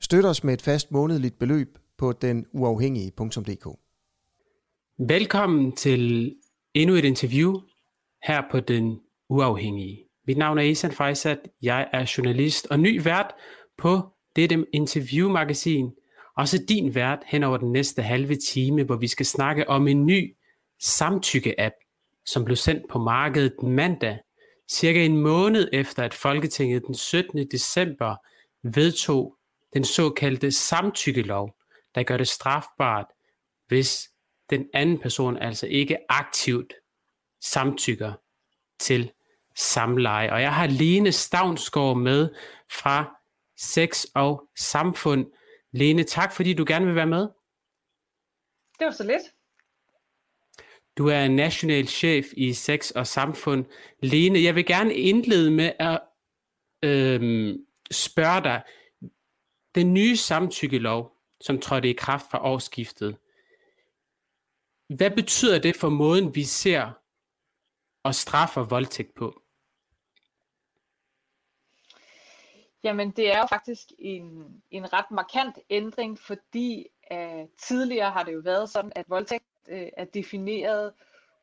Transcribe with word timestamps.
Støt 0.00 0.24
os 0.24 0.44
med 0.44 0.54
et 0.54 0.62
fast 0.62 0.92
månedligt 0.92 1.38
beløb 1.38 1.78
på 1.98 2.12
den 2.12 2.46
uafhængige.dk. 2.52 3.78
Velkommen 5.08 5.76
til 5.76 6.34
endnu 6.74 6.96
et 6.96 7.04
interview 7.04 7.60
her 8.26 8.42
på 8.50 8.60
Den 8.60 9.00
Uafhængige. 9.28 10.04
Mit 10.26 10.38
navn 10.38 10.58
er 10.58 10.62
Isan 10.62 10.92
Fejsat, 10.92 11.38
jeg 11.62 11.88
er 11.92 12.14
journalist 12.18 12.66
og 12.66 12.80
ny 12.80 13.04
vært 13.04 13.30
på 13.78 14.00
dette 14.36 14.66
interviewmagasin. 14.72 15.90
Også 16.36 16.64
din 16.68 16.94
vært 16.94 17.18
hen 17.26 17.44
over 17.44 17.56
den 17.56 17.72
næste 17.72 18.02
halve 18.02 18.36
time, 18.36 18.84
hvor 18.84 18.96
vi 18.96 19.08
skal 19.08 19.26
snakke 19.26 19.68
om 19.68 19.88
en 19.88 20.06
ny 20.06 20.36
samtykke-app, 20.82 21.74
som 22.26 22.44
blev 22.44 22.56
sendt 22.56 22.82
på 22.90 22.98
markedet 22.98 23.62
mandag, 23.62 24.18
cirka 24.70 25.04
en 25.04 25.16
måned 25.16 25.68
efter 25.72 26.02
at 26.02 26.14
Folketinget 26.14 26.82
den 26.86 26.94
17. 26.94 27.46
december 27.50 28.16
vedtog 28.62 29.37
den 29.72 29.84
såkaldte 29.84 30.52
samtykkelov, 30.52 31.56
der 31.94 32.02
gør 32.02 32.16
det 32.16 32.28
strafbart, 32.28 33.06
hvis 33.66 34.10
den 34.50 34.68
anden 34.74 34.98
person 34.98 35.36
altså 35.36 35.66
ikke 35.66 35.98
aktivt 36.08 36.74
samtykker 37.40 38.12
til 38.78 39.12
samleje. 39.56 40.32
Og 40.32 40.42
jeg 40.42 40.54
har 40.54 40.66
Lene 40.66 41.12
Stavnsgaard 41.12 41.96
med 41.96 42.34
fra 42.70 43.16
Sex 43.56 44.04
og 44.14 44.48
Samfund. 44.56 45.26
Lene, 45.72 46.04
tak 46.04 46.32
fordi 46.32 46.54
du 46.54 46.64
gerne 46.68 46.86
vil 46.86 46.94
være 46.94 47.06
med. 47.06 47.28
Det 48.78 48.84
var 48.84 48.90
så 48.90 49.04
lidt. 49.04 49.22
Du 50.98 51.08
er 51.08 51.28
national 51.28 51.86
chef 51.86 52.26
i 52.36 52.52
Sex 52.52 52.90
og 52.90 53.06
Samfund. 53.06 53.64
Lene, 54.02 54.42
jeg 54.42 54.54
vil 54.54 54.66
gerne 54.66 54.94
indlede 54.94 55.50
med 55.50 55.72
at 55.78 56.00
øhm, 56.82 57.66
spørge 57.90 58.42
dig. 58.42 58.62
Den 59.78 59.94
nye 59.94 60.16
samtykkelov, 60.16 61.16
som 61.40 61.60
trådte 61.60 61.90
i 61.90 61.92
kraft 61.92 62.30
fra 62.30 62.44
årsskiftet, 62.44 63.16
hvad 64.88 65.10
betyder 65.10 65.58
det 65.58 65.76
for 65.76 65.88
måden, 65.88 66.34
vi 66.34 66.44
ser 66.44 66.90
og 68.02 68.14
straffer 68.14 68.62
voldtægt 68.64 69.14
på? 69.14 69.42
Jamen, 72.82 73.10
det 73.10 73.32
er 73.32 73.38
jo 73.38 73.46
faktisk 73.46 73.92
en, 73.98 74.62
en 74.70 74.92
ret 74.92 75.10
markant 75.10 75.58
ændring, 75.70 76.18
fordi 76.18 76.86
uh, 77.10 77.48
tidligere 77.58 78.10
har 78.10 78.22
det 78.22 78.32
jo 78.32 78.40
været 78.44 78.70
sådan, 78.70 78.92
at 78.96 79.10
voldtægt 79.10 79.44
uh, 79.68 79.88
er 79.96 80.04
defineret 80.04 80.92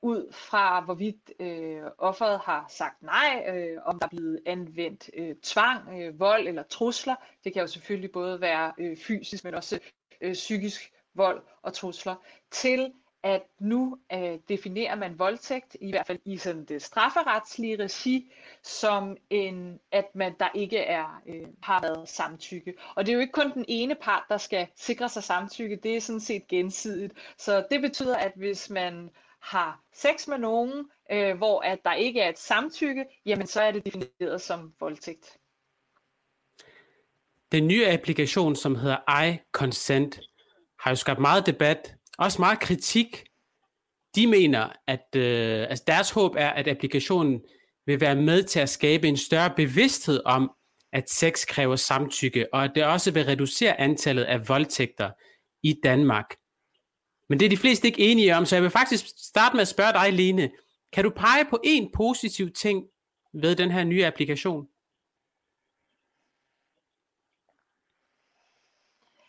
ud 0.05 0.33
fra, 0.33 0.81
hvorvidt 0.81 1.31
øh, 1.39 1.81
offeret 1.97 2.39
har 2.39 2.65
sagt 2.69 3.03
nej, 3.03 3.45
øh, 3.55 3.77
om 3.85 3.99
der 3.99 4.05
er 4.05 4.09
blevet 4.09 4.39
anvendt 4.45 5.09
øh, 5.13 5.35
tvang, 5.43 6.01
øh, 6.01 6.19
vold 6.19 6.47
eller 6.47 6.63
trusler. 6.63 7.15
Det 7.43 7.53
kan 7.53 7.61
jo 7.61 7.67
selvfølgelig 7.67 8.11
både 8.11 8.41
være 8.41 8.73
øh, 8.77 8.97
fysisk, 8.97 9.43
men 9.43 9.53
også 9.53 9.79
øh, 10.21 10.33
psykisk 10.33 10.91
vold 11.13 11.41
og 11.61 11.73
trusler, 11.73 12.15
til 12.51 12.91
at 13.23 13.43
nu 13.59 13.97
øh, 14.13 14.39
definerer 14.49 14.95
man 14.95 15.19
voldtægt, 15.19 15.77
i 15.81 15.91
hvert 15.91 16.07
fald 16.07 16.19
i 16.25 16.37
sådan 16.37 16.65
det 16.65 16.81
strafferetslige 16.81 17.83
regi, 17.83 18.31
som 18.63 19.17
en, 19.29 19.79
at 19.91 20.15
man 20.15 20.33
der 20.39 20.49
ikke 20.53 20.77
er 20.77 21.21
øh, 21.27 21.47
har 21.63 21.81
været 21.81 22.09
samtykke. 22.09 22.73
Og 22.95 23.05
det 23.05 23.11
er 23.11 23.15
jo 23.15 23.19
ikke 23.19 23.31
kun 23.31 23.53
den 23.53 23.65
ene 23.67 23.95
part, 23.95 24.23
der 24.29 24.37
skal 24.37 24.67
sikre 24.75 25.09
sig 25.09 25.23
samtykke, 25.23 25.75
det 25.75 25.95
er 25.95 26.01
sådan 26.01 26.19
set 26.19 26.47
gensidigt. 26.47 27.13
Så 27.37 27.65
det 27.71 27.81
betyder, 27.81 28.17
at 28.17 28.31
hvis 28.35 28.69
man 28.69 29.09
har 29.45 29.83
sex 29.93 30.27
med 30.27 30.37
nogen, 30.37 30.89
øh, 31.11 31.37
hvor 31.37 31.61
at 31.61 31.79
der 31.85 31.93
ikke 31.93 32.21
er 32.21 32.29
et 32.29 32.39
samtykke, 32.39 33.05
jamen 33.25 33.47
så 33.47 33.61
er 33.61 33.71
det 33.71 33.85
defineret 33.85 34.41
som 34.41 34.73
voldtægt. 34.79 35.37
Den 37.51 37.67
nye 37.67 37.87
applikation, 37.87 38.55
som 38.55 38.75
hedder 38.75 39.21
iConsent, 39.21 40.19
har 40.79 40.91
jo 40.91 40.95
skabt 40.95 41.19
meget 41.19 41.45
debat, 41.45 41.95
også 42.17 42.41
meget 42.41 42.59
kritik. 42.59 43.25
De 44.15 44.27
mener, 44.27 44.69
at 44.87 45.15
øh, 45.15 45.65
altså 45.69 45.83
deres 45.87 46.11
håb 46.11 46.35
er, 46.35 46.49
at 46.49 46.67
applikationen 46.67 47.41
vil 47.85 48.01
være 48.01 48.15
med 48.15 48.43
til 48.43 48.59
at 48.59 48.69
skabe 48.69 49.07
en 49.07 49.17
større 49.17 49.53
bevidsthed 49.55 50.21
om, 50.25 50.51
at 50.93 51.09
sex 51.09 51.45
kræver 51.47 51.75
samtykke, 51.75 52.53
og 52.53 52.63
at 52.63 52.71
det 52.75 52.85
også 52.85 53.11
vil 53.11 53.25
reducere 53.25 53.79
antallet 53.79 54.23
af 54.23 54.49
voldtægter 54.49 55.11
i 55.63 55.79
Danmark. 55.83 56.35
Men 57.29 57.39
det 57.39 57.45
er 57.45 57.49
de 57.49 57.57
fleste 57.57 57.87
ikke 57.87 58.11
enige 58.11 58.35
om, 58.35 58.45
så 58.45 58.55
jeg 58.55 58.63
vil 58.63 58.71
faktisk 58.71 59.05
starte 59.17 59.55
med 59.55 59.61
at 59.61 59.67
spørge 59.67 59.93
dig, 59.93 60.13
Lene. 60.13 60.51
Kan 60.93 61.03
du 61.03 61.09
pege 61.09 61.45
på 61.49 61.59
en 61.63 61.91
positiv 61.91 62.51
ting 62.51 62.85
ved 63.33 63.55
den 63.55 63.71
her 63.71 63.83
nye 63.83 64.05
applikation? 64.05 64.67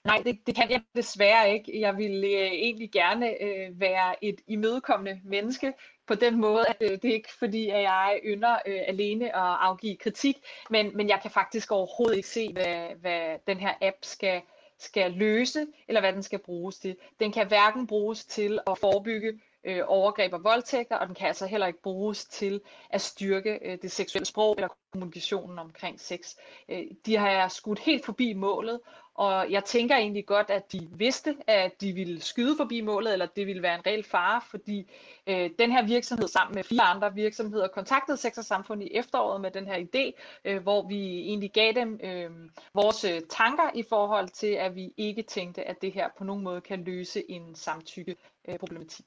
Nej, 0.06 0.23
det, 0.27 0.39
det 0.47 0.55
kan 0.55 0.71
jeg 0.71 0.83
desværre 0.97 1.53
ikke. 1.53 1.81
Jeg 1.81 1.97
vil 1.97 2.25
øh, 2.25 2.53
egentlig 2.53 2.91
gerne 2.93 3.43
øh, 3.43 3.81
være 3.81 4.25
et 4.25 4.41
imødekommende 4.47 5.21
menneske 5.25 5.73
på 6.06 6.15
den 6.15 6.41
måde, 6.41 6.65
at 6.69 6.77
øh, 6.81 6.91
det 6.91 7.05
er 7.05 7.15
ikke 7.15 7.35
fordi, 7.39 7.69
at 7.69 7.83
jeg 7.83 8.21
ynder 8.25 8.55
øh, 8.67 8.81
alene 8.87 9.37
at 9.37 9.56
afgive 9.61 9.97
kritik, 9.97 10.37
men, 10.71 10.97
men 10.97 11.09
jeg 11.09 11.19
kan 11.23 11.31
faktisk 11.31 11.73
overhovedet 11.73 12.17
ikke 12.17 12.29
se, 12.29 12.53
hvad, 12.53 12.89
hvad 13.01 13.39
den 13.47 13.59
her 13.59 13.75
app 13.83 13.97
skal, 14.03 14.43
skal 14.78 15.12
løse, 15.12 15.66
eller 15.88 16.00
hvad 16.00 16.12
den 16.12 16.22
skal 16.22 16.38
bruges 16.38 16.78
til. 16.78 16.97
Den 17.20 17.32
kan 17.32 17.47
hverken 17.48 17.87
bruges 17.87 18.25
til 18.25 18.59
at 18.66 18.78
forebygge 18.78 19.41
øh, 19.64 19.82
overgreb 19.87 20.32
og 20.32 20.44
voldtægter, 20.44 20.97
og 20.97 21.06
den 21.06 21.14
kan 21.14 21.28
altså 21.28 21.47
heller 21.47 21.66
ikke 21.66 21.82
bruges 21.82 22.25
til 22.25 22.60
at 22.91 23.00
styrke 23.00 23.59
øh, 23.62 23.78
det 23.82 23.92
seksuelle 23.92 24.26
sprog 24.26 24.54
eller 24.56 24.69
kommunikationen 24.92 25.59
omkring 25.59 26.00
sex. 26.00 26.34
Øh, 26.69 26.84
de 27.06 27.16
har 27.16 27.48
skudt 27.48 27.78
helt 27.78 28.04
forbi 28.04 28.32
målet, 28.32 28.81
og 29.16 29.50
jeg 29.50 29.65
tænker 29.65 29.97
egentlig 29.97 30.27
godt, 30.27 30.50
at 30.50 30.72
de 30.72 30.88
vidste, 30.97 31.37
at 31.47 31.81
de 31.81 31.93
ville 31.93 32.21
skyde 32.21 32.56
forbi 32.56 32.81
målet, 32.81 33.12
eller 33.12 33.27
det 33.27 33.47
ville 33.47 33.62
være 33.62 33.75
en 33.75 33.87
reel 33.87 34.04
fare, 34.04 34.41
fordi 34.50 34.91
øh, 35.27 35.50
den 35.59 35.72
her 35.72 35.87
virksomhed 35.87 36.28
sammen 36.28 36.54
med 36.54 36.65
fire 36.65 36.82
andre 36.82 37.15
virksomheder 37.15 37.69
kontaktede 37.69 38.16
Sex 38.16 38.38
og 38.38 38.44
Samfund 38.44 38.82
i 38.82 38.91
efteråret 38.94 39.41
med 39.41 39.50
den 39.50 39.66
her 39.66 39.76
idé, 39.76 40.21
øh, 40.44 40.62
hvor 40.62 40.88
vi 40.88 41.21
egentlig 41.21 41.53
gav 41.53 41.72
dem 41.72 42.00
øh, 42.05 42.31
vores 42.75 43.05
øh, 43.05 43.21
tanker 43.31 43.71
i 43.75 43.84
forhold 43.88 44.28
til, 44.28 44.53
at 44.53 44.75
vi 44.75 44.93
ikke 44.97 45.22
tænkte, 45.22 45.69
at 45.69 45.76
det 45.82 45.93
her 45.93 46.09
på 46.19 46.25
nogen 46.25 46.44
måde 46.44 46.60
kan 46.60 46.84
løse 46.84 47.31
en 47.31 47.55
samtykke 47.55 48.16
øh, 48.49 48.59
problematik. 48.59 49.06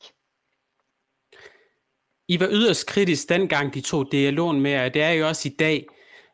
I 2.27 2.39
var 2.39 2.47
yderst 2.51 2.87
kritisk 2.87 3.29
dengang, 3.29 3.73
de 3.73 3.81
tog 3.81 4.11
dialogen 4.11 4.61
med 4.61 4.85
og 4.85 4.93
det 4.93 5.01
er 5.01 5.11
jo 5.11 5.27
også 5.27 5.49
i 5.49 5.55
dag. 5.59 5.87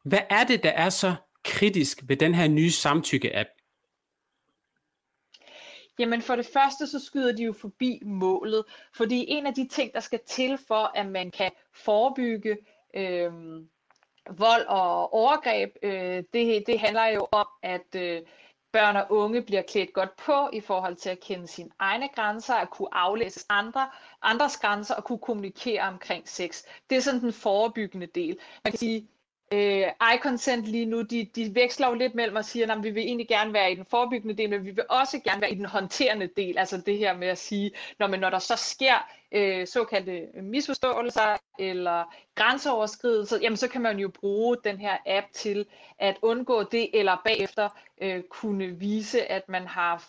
Hvad 0.04 0.20
er 0.30 0.44
det, 0.44 0.64
der 0.64 0.70
er 0.70 0.90
så 0.90 1.16
kritisk 1.44 2.04
ved 2.08 2.18
den 2.18 2.36
her 2.36 2.48
nye 2.48 2.72
samtykke-app? 2.72 3.55
Jamen 6.00 6.22
for 6.22 6.36
det 6.36 6.46
første, 6.46 6.88
så 6.88 7.00
skyder 7.00 7.32
de 7.32 7.44
jo 7.44 7.54
forbi 7.54 8.02
målet, 8.06 8.64
fordi 8.94 9.26
en 9.28 9.46
af 9.46 9.54
de 9.54 9.68
ting, 9.68 9.94
der 9.94 10.00
skal 10.00 10.20
til 10.28 10.58
for, 10.68 10.92
at 10.96 11.06
man 11.06 11.32
kan 11.32 11.52
forebygge 11.74 12.58
øh, 12.94 13.32
vold 14.30 14.66
og 14.68 15.14
overgreb, 15.14 15.76
øh, 15.82 16.24
det, 16.34 16.64
det 16.68 16.80
handler 16.80 17.06
jo 17.06 17.28
om, 17.32 17.48
at 17.64 17.96
øh, 17.96 18.22
børn 18.72 18.96
og 18.96 19.06
unge 19.10 19.42
bliver 19.42 19.62
klædt 19.62 19.94
godt 19.94 20.16
på 20.16 20.50
i 20.54 20.60
forhold 20.60 20.96
til 20.96 21.10
at 21.10 21.20
kende 21.20 21.48
sine 21.48 21.70
egne 21.80 22.10
grænser, 22.16 22.54
at 22.54 22.70
kunne 22.70 22.94
aflæse 22.94 23.46
andre, 23.50 23.90
andres 24.22 24.58
grænser 24.58 24.96
og 24.96 25.04
kunne 25.04 25.20
kommunikere 25.20 25.82
omkring 25.82 26.30
sex. 26.30 26.64
Det 26.90 26.98
er 26.98 27.02
sådan 27.02 27.22
den 27.22 27.34
forebyggende 27.34 28.08
del. 28.08 28.38
Man 28.64 28.72
kan 28.72 28.78
sige, 28.80 29.08
øh, 29.52 29.88
iConsent 30.16 30.66
lige 30.66 30.86
nu, 30.86 31.02
de, 31.02 31.30
de 31.36 31.56
veksler 31.56 31.88
jo 31.88 31.94
lidt 31.94 32.16
mellem 32.16 32.36
og 32.36 32.46
siger, 32.46 32.72
at 32.72 32.84
vi 32.84 32.90
vil 32.90 33.04
egentlig 33.04 33.28
gerne 33.28 33.54
være 33.54 33.72
i 33.72 33.76
den 33.76 33.86
forebyggende 33.86 34.38
del, 34.38 34.50
men 34.50 34.66
vi 34.66 34.72
vil 34.72 34.84
også 34.90 35.20
gerne 35.20 35.42
være 35.42 35.52
i 35.52 35.56
den 35.56 35.66
håndterende 35.66 36.30
del, 36.38 36.58
altså 36.58 36.78
det 36.78 36.98
her 36.98 37.18
med 37.18 37.28
at 37.28 37.38
sige, 37.38 37.72
når, 38.00 38.08
man, 38.08 38.20
når 38.20 38.30
der 38.30 38.40
så 38.40 38.56
sker 38.56 39.08
øh, 39.32 39.68
såkaldte 39.68 40.28
misforståelser 40.42 41.38
eller 41.60 42.16
grænseoverskridelser, 42.36 43.40
jamen 43.42 43.58
så 43.58 43.68
kan 43.68 43.82
man 43.82 44.00
jo 44.00 44.08
bruge 44.08 44.58
den 44.64 44.78
her 44.78 44.98
app 45.06 45.28
til 45.34 45.66
at 46.00 46.18
undgå 46.22 46.64
det, 46.64 47.00
eller 47.00 47.18
bagefter 47.26 47.70
øh, 48.02 48.24
kunne 48.24 48.68
vise, 48.68 49.32
at 49.32 49.50
man 49.50 49.68
har 49.68 50.08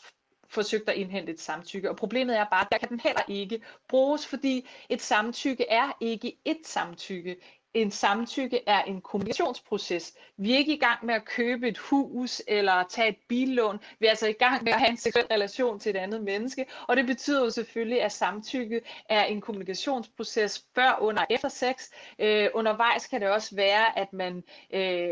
forsøgt 0.49 0.89
at 0.89 0.95
indhente 0.95 1.33
et 1.33 1.41
samtykke. 1.41 1.91
Og 1.91 1.97
problemet 1.97 2.39
er 2.39 2.47
bare, 2.51 2.61
at 2.61 2.69
der 2.73 2.79
kan 2.79 2.89
den 2.89 3.01
heller 3.01 3.23
ikke 3.29 3.61
bruges, 3.89 4.27
fordi 4.27 4.69
et 4.89 5.03
samtykke 5.03 5.69
er 5.69 5.97
ikke 6.01 6.37
et 6.45 6.61
samtykke 6.65 7.37
en 7.77 7.91
samtykke 7.91 8.61
er 8.67 8.83
en 8.83 9.01
kommunikationsproces. 9.01 10.15
Vi 10.37 10.53
er 10.53 10.57
ikke 10.57 10.75
i 10.75 10.79
gang 10.79 11.07
med 11.07 11.15
at 11.15 11.25
købe 11.25 11.69
et 11.69 11.79
hus 11.79 12.43
eller 12.49 12.85
tage 12.91 13.09
et 13.09 13.17
billån. 13.29 13.81
Vi 13.99 14.07
er 14.07 14.11
altså 14.11 14.27
i 14.27 14.33
gang 14.33 14.65
med 14.65 14.73
at 14.73 14.79
have 14.79 14.91
en 14.91 14.97
seksuel 14.97 15.27
relation 15.27 15.79
til 15.81 15.91
et 15.91 15.97
andet 15.97 16.23
menneske. 16.23 16.67
Og 16.89 16.97
det 16.97 17.07
betyder 17.07 17.45
jo 17.45 17.51
selvfølgelig, 17.51 18.03
at 18.03 18.13
samtykke 18.13 18.81
er 19.09 19.25
en 19.25 19.41
kommunikationsproces 19.41 20.65
før, 20.75 20.99
under 21.01 21.23
og 21.23 21.27
efter 21.31 21.49
sex. 21.49 21.89
Øh, 22.19 22.49
undervejs 22.55 23.07
kan 23.07 23.21
det 23.21 23.29
også 23.29 23.57
være, 23.57 23.99
at 23.99 24.13
man 24.13 24.45
øh, 24.75 25.11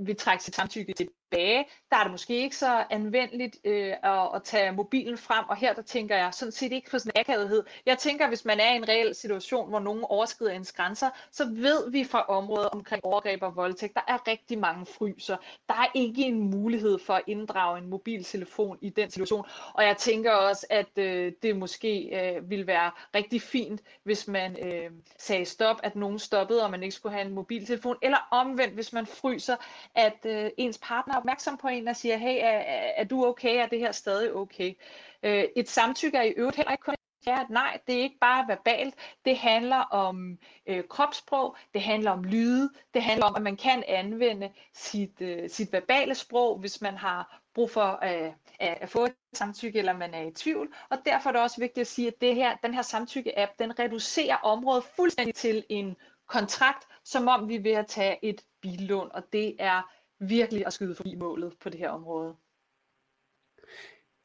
vil 0.00 0.16
trække 0.16 0.44
sit 0.44 0.56
samtykke 0.56 0.92
til 0.92 1.08
tilbage, 1.30 1.64
der 1.90 1.96
er 1.96 2.02
det 2.02 2.10
måske 2.10 2.34
ikke 2.42 2.56
så 2.56 2.84
anvendeligt 2.90 3.56
øh, 3.64 3.94
at, 4.02 4.28
at 4.34 4.42
tage 4.44 4.72
mobilen 4.72 5.18
frem, 5.18 5.44
og 5.48 5.56
her 5.56 5.74
der 5.74 5.82
tænker 5.82 6.16
jeg 6.16 6.34
sådan 6.34 6.52
set 6.52 6.72
ikke 6.72 6.90
på 6.90 6.98
sådan. 6.98 7.64
Jeg 7.86 7.98
tænker, 7.98 8.28
hvis 8.28 8.44
man 8.44 8.60
er 8.60 8.72
i 8.72 8.76
en 8.76 8.88
reel 8.88 9.14
situation, 9.14 9.68
hvor 9.68 9.80
nogen 9.80 10.04
overskrider 10.04 10.52
ens 10.52 10.72
grænser, 10.72 11.10
så 11.30 11.44
ved 11.44 11.90
vi 11.90 12.04
fra 12.04 12.22
området 12.22 12.68
omkring 12.68 13.04
overgreb 13.04 13.42
og 13.42 13.56
voldtægt, 13.56 13.94
der 13.94 14.00
er 14.08 14.28
rigtig 14.28 14.58
mange 14.58 14.86
fryser. 14.86 15.36
Der 15.68 15.74
er 15.74 15.86
ikke 15.94 16.22
en 16.22 16.50
mulighed 16.50 16.98
for 16.98 17.14
at 17.14 17.22
inddrage 17.26 17.78
en 17.78 17.90
mobiltelefon 17.90 18.78
i 18.80 18.90
den 18.90 19.10
situation, 19.10 19.44
og 19.74 19.84
jeg 19.84 19.96
tænker 19.96 20.32
også, 20.32 20.66
at 20.70 20.98
øh, 20.98 21.32
det 21.42 21.56
måske 21.56 22.10
øh, 22.12 22.50
ville 22.50 22.66
være 22.66 22.90
rigtig 23.14 23.42
fint, 23.42 23.80
hvis 24.02 24.28
man 24.28 24.66
øh, 24.66 24.90
sagde 25.18 25.44
stop, 25.44 25.80
at 25.82 25.96
nogen 25.96 26.18
stoppede, 26.18 26.64
og 26.64 26.70
man 26.70 26.82
ikke 26.82 26.94
skulle 26.94 27.14
have 27.14 27.26
en 27.26 27.34
mobiltelefon, 27.34 27.96
eller 28.02 28.28
omvendt, 28.30 28.74
hvis 28.74 28.92
man 28.92 29.06
fryser, 29.06 29.56
at 29.94 30.26
øh, 30.26 30.50
ens 30.56 30.78
partner 30.78 31.15
opmærksom 31.16 31.56
på 31.56 31.68
en 31.68 31.88
og 31.88 31.96
siger, 31.96 32.16
hey, 32.16 32.38
er, 32.42 32.60
er 32.96 33.04
du 33.04 33.26
okay? 33.26 33.56
Er 33.56 33.66
det 33.66 33.78
her 33.78 33.92
stadig 33.92 34.34
okay? 34.34 34.74
Øh, 35.22 35.44
et 35.56 35.68
samtykke 35.68 36.18
er 36.18 36.22
i 36.22 36.34
øvrigt 36.36 36.56
heller 36.56 36.72
ikke 36.72 36.82
kun 36.84 36.94
ja, 37.26 37.44
nej, 37.50 37.80
det 37.86 37.94
er 37.94 38.02
ikke 38.02 38.18
bare 38.20 38.48
verbalt. 38.48 38.94
Det 39.24 39.38
handler 39.38 39.76
om 39.76 40.38
øh, 40.66 40.84
kropssprog, 40.88 41.56
det 41.74 41.82
handler 41.82 42.10
om 42.10 42.24
lyde, 42.24 42.70
det 42.94 43.02
handler 43.02 43.26
om, 43.26 43.34
at 43.36 43.42
man 43.42 43.56
kan 43.56 43.84
anvende 43.88 44.52
sit, 44.74 45.20
øh, 45.20 45.50
sit 45.50 45.72
verbale 45.72 46.14
sprog, 46.14 46.58
hvis 46.58 46.80
man 46.80 46.96
har 46.96 47.40
brug 47.54 47.70
for 47.70 47.98
øh, 48.04 48.32
at 48.60 48.88
få 48.88 49.04
et 49.04 49.14
samtykke, 49.32 49.78
eller 49.78 49.92
man 49.92 50.14
er 50.14 50.22
i 50.22 50.30
tvivl. 50.30 50.74
Og 50.90 50.98
derfor 51.06 51.30
er 51.30 51.32
det 51.32 51.42
også 51.42 51.60
vigtigt 51.60 51.80
at 51.80 51.86
sige, 51.86 52.08
at 52.08 52.20
det 52.20 52.34
her, 52.34 52.56
den 52.62 52.74
her 52.74 52.82
samtykke-app, 52.82 53.52
den 53.58 53.78
reducerer 53.78 54.36
området 54.36 54.84
fuldstændig 54.84 55.34
til 55.34 55.64
en 55.68 55.96
kontrakt, 56.26 56.88
som 57.04 57.28
om 57.28 57.48
vi 57.48 57.56
vil 57.56 57.70
at 57.70 57.86
tage 57.86 58.24
et 58.24 58.40
billån, 58.62 59.10
og 59.12 59.22
det 59.32 59.56
er 59.58 59.82
virkelig 60.20 60.66
at 60.66 60.72
skyde 60.72 60.94
forbi 60.94 61.14
målet 61.14 61.52
på 61.60 61.68
det 61.68 61.78
her 61.78 61.90
område. 61.90 62.34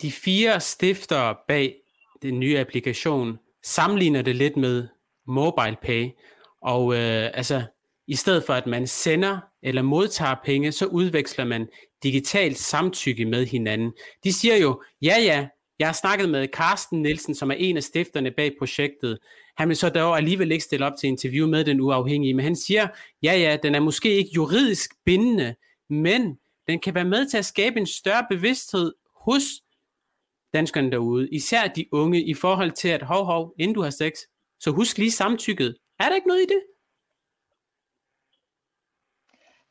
De 0.02 0.12
fire 0.12 0.60
stifter 0.60 1.36
bag 1.48 1.76
den 2.22 2.40
nye 2.40 2.60
applikation 2.60 3.40
sammenligner 3.64 4.22
det 4.22 4.36
lidt 4.36 4.58
med 4.58 4.88
mobile 5.28 5.78
pay, 5.82 6.10
og 6.62 6.94
øh, 6.94 7.30
altså 7.34 7.64
i 8.08 8.16
stedet 8.16 8.44
for 8.44 8.54
at 8.54 8.68
man 8.68 8.88
sender 8.88 9.40
eller 9.64 9.82
modtager 9.82 10.36
penge, 10.46 10.72
så 10.72 10.86
udveksler 10.86 11.46
man 11.46 11.68
digitalt 12.04 12.58
samtykke 12.58 13.26
med 13.26 13.46
hinanden. 13.46 13.94
De 14.24 14.34
siger 14.34 14.58
jo, 14.58 14.84
ja 15.02 15.16
ja, 15.20 15.48
jeg 15.80 15.88
har 15.88 15.94
snakket 15.94 16.30
med 16.30 16.48
Carsten 16.48 17.02
Nielsen, 17.02 17.36
som 17.36 17.52
er 17.52 17.56
en 17.56 17.78
af 17.78 17.84
stifterne 17.84 18.32
bag 18.32 18.52
projektet. 18.60 19.20
Han 19.58 19.70
vil 19.70 19.78
så 19.78 19.90
dog 19.90 20.18
alligevel 20.18 20.52
ikke 20.52 20.64
stille 20.64 20.86
op 20.86 20.94
til 21.00 21.08
interview 21.08 21.48
med 21.48 21.66
den 21.66 21.82
uafhængige, 21.82 22.34
men 22.34 22.44
han 22.44 22.56
siger, 22.56 22.88
ja 23.24 23.34
ja, 23.38 23.58
den 23.64 23.76
er 23.76 23.80
måske 23.80 24.10
ikke 24.10 24.32
juridisk 24.36 24.92
bindende, 25.06 25.56
men 25.92 26.38
den 26.68 26.80
kan 26.80 26.96
være 26.96 27.06
med 27.06 27.30
til 27.30 27.38
at 27.38 27.46
skabe 27.46 27.80
en 27.80 27.86
større 27.86 28.26
bevidsthed 28.30 28.94
hos 29.16 29.44
danskerne 30.54 30.92
derude, 30.92 31.30
især 31.30 31.68
de 31.68 31.86
unge, 31.92 32.24
i 32.24 32.34
forhold 32.34 32.72
til 32.72 32.88
at, 32.88 33.02
hov, 33.04 33.26
hov, 33.26 33.54
inden 33.60 33.76
du 33.76 33.82
har 33.82 33.90
sex, 33.90 34.12
så 34.60 34.72
husk 34.72 34.98
lige 34.98 35.12
samtykket. 35.12 35.78
Er 36.00 36.10
der 36.10 36.16
ikke 36.16 36.28
noget 36.28 36.42
i 36.42 36.46
det? 36.46 36.62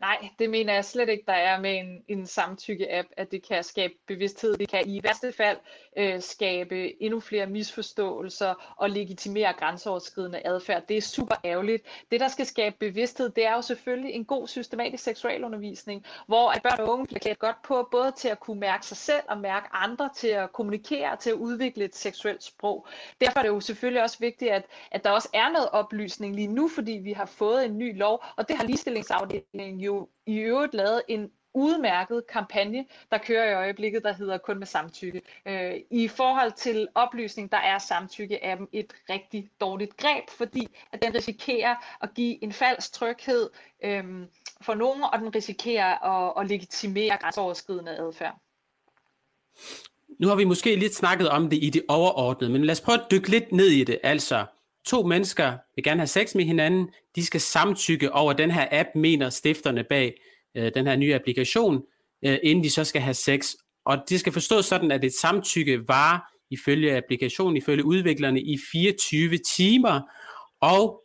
Nej, 0.00 0.28
det 0.38 0.50
mener 0.50 0.74
jeg 0.74 0.84
slet 0.84 1.08
ikke, 1.08 1.24
der 1.26 1.32
er 1.32 1.60
med 1.60 1.78
en, 1.78 2.04
en 2.08 2.26
samtykke-app, 2.26 3.08
at 3.16 3.30
det 3.30 3.48
kan 3.48 3.64
skabe 3.64 3.94
bevidsthed. 4.06 4.56
Det 4.56 4.68
kan 4.68 4.88
i 4.88 5.00
værste 5.02 5.32
fald 5.32 5.58
øh, 5.96 6.20
skabe 6.22 7.02
endnu 7.02 7.20
flere 7.20 7.46
misforståelser 7.46 8.74
og 8.76 8.90
legitimere 8.90 9.52
grænseoverskridende 9.52 10.46
adfærd. 10.46 10.86
Det 10.88 10.96
er 10.96 11.00
super 11.00 11.34
ærgerligt. 11.44 11.86
Det, 12.10 12.20
der 12.20 12.28
skal 12.28 12.46
skabe 12.46 12.76
bevidsthed, 12.78 13.30
det 13.30 13.46
er 13.46 13.54
jo 13.54 13.62
selvfølgelig 13.62 14.12
en 14.12 14.24
god 14.24 14.48
systematisk 14.48 15.04
seksualundervisning, 15.04 16.04
hvor 16.26 16.50
at 16.50 16.62
børn 16.62 16.80
og 16.80 16.92
unge 16.92 17.06
bliver 17.06 17.20
klædt 17.20 17.38
godt 17.38 17.62
på, 17.62 17.88
både 17.90 18.12
til 18.12 18.28
at 18.28 18.40
kunne 18.40 18.60
mærke 18.60 18.86
sig 18.86 18.96
selv 18.96 19.22
og 19.28 19.38
mærke 19.38 19.68
andre, 19.72 20.10
til 20.16 20.28
at 20.28 20.52
kommunikere, 20.52 21.16
til 21.16 21.30
at 21.30 21.36
udvikle 21.36 21.84
et 21.84 21.96
seksuelt 21.96 22.42
sprog. 22.42 22.86
Derfor 23.20 23.38
er 23.38 23.42
det 23.42 23.48
jo 23.48 23.60
selvfølgelig 23.60 24.02
også 24.02 24.18
vigtigt, 24.20 24.50
at, 24.50 24.64
at 24.90 25.04
der 25.04 25.10
også 25.10 25.28
er 25.34 25.52
noget 25.52 25.70
oplysning 25.70 26.34
lige 26.34 26.48
nu, 26.48 26.68
fordi 26.68 26.92
vi 26.92 27.12
har 27.12 27.26
fået 27.26 27.64
en 27.64 27.78
ny 27.78 27.98
lov, 27.98 28.24
og 28.36 28.48
det 28.48 28.56
har 28.56 28.64
ligestillingsafdelingen 28.64 29.80
jo 29.80 29.89
jo 29.90 30.08
i 30.26 30.36
øvrigt 30.36 30.74
lavet 30.74 31.02
en 31.08 31.30
udmærket 31.54 32.26
kampagne, 32.26 32.84
der 33.10 33.18
kører 33.18 33.50
i 33.50 33.54
øjeblikket, 33.54 34.02
der 34.02 34.12
hedder 34.12 34.38
Kun 34.38 34.58
med 34.58 34.66
samtykke. 34.66 35.22
Øh, 35.46 35.74
I 35.90 36.08
forhold 36.08 36.52
til 36.52 36.88
oplysning, 36.94 37.52
der 37.52 37.58
er 37.58 37.78
samtykke 37.78 38.44
af 38.44 38.56
dem 38.56 38.68
et 38.72 38.92
rigtig 39.10 39.48
dårligt 39.60 39.96
greb, 39.96 40.24
fordi 40.30 40.68
at 40.92 41.02
den 41.02 41.14
risikerer 41.14 41.74
at 42.00 42.14
give 42.14 42.44
en 42.44 42.52
falsk 42.52 42.92
tryghed 42.92 43.50
øh, 43.84 44.04
for 44.60 44.74
nogen, 44.74 45.02
og 45.02 45.18
den 45.18 45.34
risikerer 45.34 46.04
at, 46.04 46.42
at 46.42 46.48
legitimere 46.48 47.16
grænseoverskridende 47.20 47.96
adfærd. 47.96 48.36
Nu 50.18 50.28
har 50.28 50.34
vi 50.34 50.44
måske 50.44 50.76
lidt 50.76 50.94
snakket 50.94 51.28
om 51.28 51.50
det 51.50 51.58
i 51.62 51.70
det 51.70 51.82
overordnede, 51.88 52.52
men 52.52 52.64
lad 52.64 52.72
os 52.72 52.80
prøve 52.80 52.98
at 52.98 53.10
dykke 53.10 53.28
lidt 53.28 53.52
ned 53.52 53.66
i 53.66 53.84
det. 53.84 53.98
Altså, 54.02 54.44
to 54.86 55.02
mennesker 55.02 55.56
vil 55.74 55.84
gerne 55.84 56.00
have 56.00 56.06
sex 56.06 56.34
med 56.34 56.44
hinanden, 56.44 56.88
de 57.16 57.26
skal 57.26 57.40
samtykke 57.40 58.12
over 58.12 58.32
den 58.32 58.50
her 58.50 58.68
app, 58.70 58.88
mener 58.94 59.30
stifterne 59.30 59.84
bag 59.84 60.14
øh, 60.56 60.72
den 60.74 60.86
her 60.86 60.96
nye 60.96 61.14
applikation, 61.14 61.82
øh, 62.24 62.38
inden 62.42 62.64
de 62.64 62.70
så 62.70 62.84
skal 62.84 63.02
have 63.02 63.14
sex. 63.14 63.54
Og 63.84 63.98
det 64.08 64.20
skal 64.20 64.32
forstås 64.32 64.66
sådan, 64.66 64.90
at 64.90 65.04
et 65.04 65.14
samtykke 65.14 65.88
var 65.88 66.32
ifølge 66.50 66.96
applikationen, 66.96 67.56
ifølge 67.56 67.84
udviklerne, 67.84 68.40
i 68.40 68.58
24 68.72 69.38
timer, 69.38 70.00
og 70.60 71.02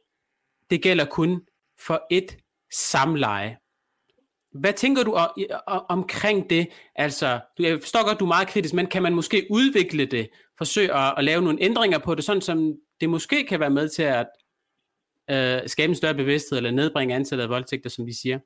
det 0.70 0.82
gælder 0.82 1.06
kun 1.06 1.42
for 1.80 2.08
et 2.12 2.38
samleje. 2.74 3.58
Hvad 4.60 4.74
tænker 4.74 5.04
du 5.04 5.18
omkring 5.90 6.50
det? 6.50 6.68
Altså, 6.96 7.40
jeg 7.60 7.80
forstår 7.82 8.08
godt, 8.08 8.20
du 8.20 8.26
er 8.26 8.28
meget 8.28 8.48
kritisk, 8.48 8.74
men 8.74 8.88
kan 8.88 9.04
man 9.04 9.14
måske 9.14 9.48
udvikle 9.50 10.06
det, 10.06 10.30
forsøge 10.58 10.94
at, 10.94 11.14
at 11.18 11.24
lave 11.24 11.42
nogle 11.42 11.62
ændringer 11.62 11.98
på 11.98 12.16
det, 12.16 12.24
sådan 12.24 12.42
som 12.42 12.74
det 13.02 13.10
måske 13.10 13.46
kan 13.46 13.60
være 13.60 13.70
med 13.70 13.90
til 13.90 14.04
at 14.04 14.28
øh, 15.32 15.70
skabe 15.70 15.90
en 15.90 15.96
større 15.96 16.14
bevidsthed, 16.14 16.58
eller 16.58 16.72
nedbringe 16.72 17.16
antallet 17.16 17.44
af 17.44 17.50
voldtægter, 17.50 17.90
som 17.90 18.06
vi 18.06 18.14
siger? 18.14 18.40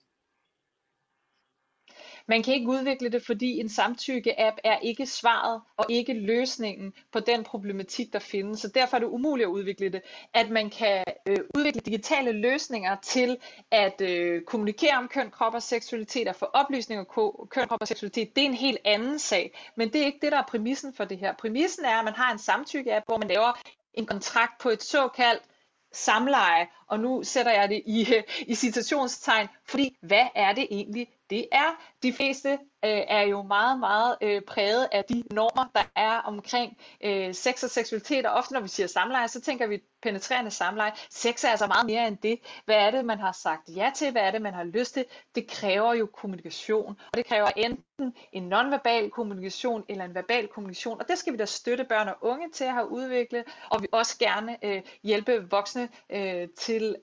Man 2.30 2.44
kan 2.44 2.54
ikke 2.54 2.68
udvikle 2.68 3.10
det, 3.10 3.26
fordi 3.26 3.60
en 3.60 3.70
samtykke-app 3.70 4.58
er 4.64 4.80
ikke 4.80 5.06
svaret 5.06 5.62
og 5.78 5.86
ikke 5.90 6.14
løsningen 6.14 6.94
på 7.12 7.20
den 7.20 7.44
problematik, 7.44 8.14
der 8.14 8.20
findes. 8.20 8.60
Så 8.60 8.68
derfor 8.68 8.98
er 8.98 9.00
det 9.00 9.08
umuligt 9.08 9.46
at 9.48 9.52
udvikle 9.52 9.90
det. 9.90 10.02
At 10.34 10.50
man 10.50 10.70
kan 10.70 11.04
øh, 11.26 11.38
udvikle 11.58 11.82
digitale 11.82 12.32
løsninger 12.32 12.96
til 13.04 13.38
at 13.72 14.02
øh, 14.02 14.42
kommunikere 14.42 14.98
om 14.98 15.08
køn, 15.08 15.32
krop 15.32 15.54
og 15.54 15.64
seksualitet 15.64 16.28
og 16.28 16.36
få 16.36 16.46
oplysning 16.46 17.00
om 17.00 17.06
køn, 17.50 17.68
krop 17.68 17.82
og 17.82 17.88
seksualitet, 17.88 18.36
det 18.36 18.42
er 18.42 18.46
en 18.46 18.54
helt 18.54 18.80
anden 18.86 19.20
sag. 19.20 19.58
Men 19.76 19.94
det 19.94 20.02
er 20.02 20.06
ikke 20.06 20.20
det, 20.22 20.32
der 20.32 20.38
er 20.38 20.48
præmissen 20.48 20.94
for 20.94 21.06
det 21.06 21.18
her. 21.18 21.34
Præmissen 21.34 21.86
er, 21.86 22.00
at 22.00 22.06
man 22.06 22.14
har 22.14 22.32
en 22.32 22.40
samtykke-app, 22.40 23.06
hvor 23.06 23.18
man 23.18 23.28
laver 23.28 23.60
en 23.94 24.06
kontrakt 24.06 24.62
på 24.62 24.70
et 24.70 24.84
såkaldt 24.84 25.44
samleje, 25.92 26.68
og 26.88 27.00
nu 27.00 27.24
sætter 27.24 27.52
jeg 27.52 27.70
det 27.70 27.82
i, 27.86 28.08
i 28.52 28.56
citationstegn, 28.56 29.48
fordi 29.66 29.98
hvad 30.02 30.28
er 30.36 30.54
det 30.54 30.68
egentlig, 30.72 31.08
det 31.30 31.48
er? 31.52 31.80
De 32.04 32.14
fleste 32.14 32.50
øh, 32.86 33.02
er 33.08 33.22
jo 33.22 33.42
meget, 33.42 33.80
meget 33.80 34.18
øh, 34.22 34.42
præget 34.42 34.88
af 34.92 35.06
de 35.06 35.24
normer, 35.32 35.66
der 35.76 35.84
er 35.96 36.18
omkring 36.18 36.78
øh, 37.04 37.34
sex 37.34 37.64
og 37.64 37.70
seksualitet, 37.70 38.26
og 38.26 38.34
ofte 38.34 38.54
når 38.54 38.62
vi 38.62 38.68
siger 38.68 38.88
samleje, 38.88 39.28
så 39.28 39.42
tænker 39.42 39.68
vi 39.68 39.80
penetrerende 40.02 40.52
samleje. 40.52 40.92
Sex 41.10 41.44
er 41.44 41.50
altså 41.50 41.68
meget 41.68 41.86
mere 41.86 42.08
end 42.08 42.18
det. 42.18 42.40
Hvad 42.66 42.76
er 42.76 42.92
det, 42.92 43.06
man 43.06 43.20
har 43.20 43.32
sagt 43.32 43.70
ja 43.76 43.92
til? 43.96 44.12
Hvad 44.12 44.22
er 44.22 44.32
det, 44.32 44.42
man 44.42 44.54
har 44.54 44.64
lyst 44.64 44.94
til? 44.94 45.06
Det 45.36 45.48
kræver 45.48 45.94
jo 45.94 46.06
kommunikation, 46.06 47.00
og 47.12 47.18
det 47.18 47.26
kræver 47.26 47.48
enten 47.56 48.14
en 48.34 48.44
nonverbal 48.44 49.10
kommunikation 49.10 49.84
eller 49.90 50.06
en 50.06 50.16
verbal 50.16 50.48
kommunikation, 50.48 51.00
og 51.00 51.08
det 51.08 51.18
skal 51.18 51.34
vi 51.34 51.38
da 51.38 51.46
støtte 51.46 51.84
børn 51.84 52.08
og 52.08 52.16
unge 52.22 52.50
til 52.52 52.64
at 52.64 52.74
have 52.74 52.90
udviklet, 52.90 53.44
og 53.70 53.82
vi 53.82 53.88
også 53.92 54.18
gerne 54.18 54.66
øh, 54.66 54.82
hjælpe 55.04 55.50
voksne 55.50 55.90
øh, 56.10 56.48
til 56.58 56.96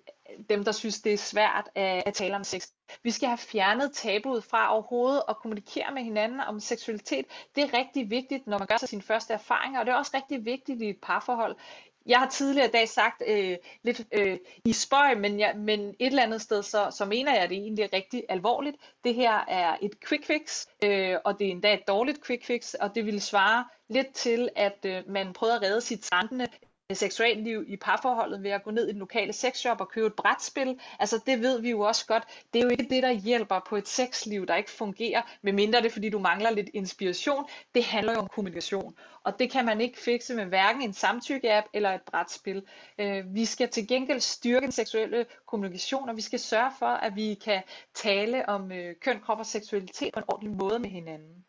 dem, 0.49 0.64
der 0.64 0.73
synes, 0.73 1.00
det 1.00 1.12
er 1.12 1.18
svært 1.18 1.68
at, 1.75 2.02
at 2.06 2.14
tale 2.14 2.37
om 2.37 2.45
sex. 2.45 2.68
Vi 3.02 3.11
skal 3.11 3.28
have 3.28 3.38
fjernet 3.38 3.93
tabuet 3.93 4.45
fra 4.45 4.73
overhovedet 4.73 5.23
og 5.23 5.37
kommunikere 5.37 5.95
med 5.95 6.02
hinanden 6.02 6.40
om 6.40 6.61
seksualitet. 6.61 7.26
Det 7.57 7.64
er 7.64 7.78
rigtig 7.78 8.11
vigtigt, 8.11 8.47
når 8.47 8.59
man 8.59 8.66
gør 8.66 8.76
sig 8.76 8.88
sine 8.88 9.02
første 9.02 9.35
erfaringer, 9.35 9.81
og 9.81 9.87
det 9.87 9.93
er 9.93 9.97
også 9.97 10.12
rigtig 10.14 10.45
vigtigt 10.45 10.83
i 10.83 10.88
et 10.88 10.99
parforhold. 11.02 11.57
Jeg 12.07 12.19
har 12.19 12.28
tidligere 12.28 12.69
i 12.69 12.71
dag 12.71 12.88
sagt 12.88 13.23
øh, 13.26 13.57
lidt 13.83 14.02
øh, 14.12 14.38
i 14.64 14.73
spøj, 14.73 15.14
men, 15.14 15.40
jeg, 15.40 15.55
men 15.57 15.81
et 15.81 15.97
eller 15.99 16.23
andet 16.23 16.43
sted, 16.43 16.62
så, 16.62 16.88
så 16.90 17.05
mener 17.05 17.33
jeg, 17.35 17.43
at 17.43 17.50
det 17.50 17.59
egentlig 17.59 17.83
er 17.83 17.93
rigtig 17.93 18.25
alvorligt. 18.28 18.76
Det 19.05 19.14
her 19.14 19.45
er 19.49 19.76
et 19.83 20.00
quick 20.09 20.25
fix, 20.25 20.66
øh, 20.85 21.16
og 21.25 21.38
det 21.38 21.47
er 21.47 21.50
endda 21.50 21.75
et 21.75 21.88
dårligt 21.88 22.26
quick 22.26 22.45
fix, 22.45 22.75
og 22.75 22.95
det 22.95 23.07
ville 23.07 23.21
svare 23.21 23.64
lidt 23.88 24.12
til, 24.14 24.49
at 24.57 24.78
øh, 24.87 25.02
man 25.09 25.33
prøver 25.33 25.55
at 25.55 25.62
redde 25.62 25.81
sit 25.81 26.05
strandende 26.05 26.47
seksualliv 26.95 27.64
i 27.69 27.76
parforholdet 27.76 28.43
ved 28.43 28.50
at 28.50 28.62
gå 28.64 28.71
ned 28.71 28.88
i 28.88 28.93
den 28.93 28.99
lokale 28.99 29.33
sexshop 29.33 29.81
og 29.81 29.88
købe 29.88 30.07
et 30.07 30.14
brætspil. 30.14 30.81
Altså 30.99 31.21
det 31.26 31.40
ved 31.40 31.61
vi 31.61 31.71
jo 31.71 31.81
også 31.81 32.07
godt. 32.07 32.25
Det 32.52 32.59
er 32.59 32.62
jo 32.62 32.69
ikke 32.69 32.87
det, 32.90 33.02
der 33.02 33.12
hjælper 33.12 33.61
på 33.69 33.76
et 33.76 33.88
sexliv, 33.88 34.47
der 34.47 34.57
ikke 34.57 34.71
fungerer, 34.71 35.23
medmindre 35.43 35.78
det 35.78 35.87
er, 35.87 35.90
fordi 35.90 36.11
du 36.11 36.19
mangler 36.19 36.50
lidt 36.50 36.71
inspiration. 36.75 37.45
Det 37.75 37.85
handler 37.85 38.12
jo 38.12 38.19
om 38.19 38.28
kommunikation. 38.28 38.95
Og 39.25 39.38
det 39.38 39.50
kan 39.50 39.64
man 39.64 39.81
ikke 39.81 39.99
fikse 39.99 40.35
med 40.35 40.45
hverken 40.45 40.83
en 40.83 40.93
samtykke-app 40.93 41.66
eller 41.73 41.95
et 41.95 42.02
brætspil. 42.02 42.62
Øh, 42.99 43.35
vi 43.35 43.45
skal 43.45 43.69
til 43.69 43.88
gengæld 43.88 44.21
styrke 44.21 44.64
den 44.64 44.73
seksuelle 44.73 45.26
kommunikation, 45.47 46.09
og 46.09 46.16
vi 46.16 46.23
skal 46.23 46.38
sørge 46.38 46.71
for, 46.78 46.87
at 46.87 47.16
vi 47.16 47.35
kan 47.35 47.62
tale 47.95 48.49
om 48.49 48.73
øh, 48.73 48.95
køn, 49.00 49.21
krop 49.21 49.38
og 49.38 49.47
seksualitet 49.47 50.14
på 50.14 50.21
en 50.21 50.25
ordentlig 50.28 50.57
måde 50.57 50.78
med 50.78 50.90
hinanden. 50.90 51.45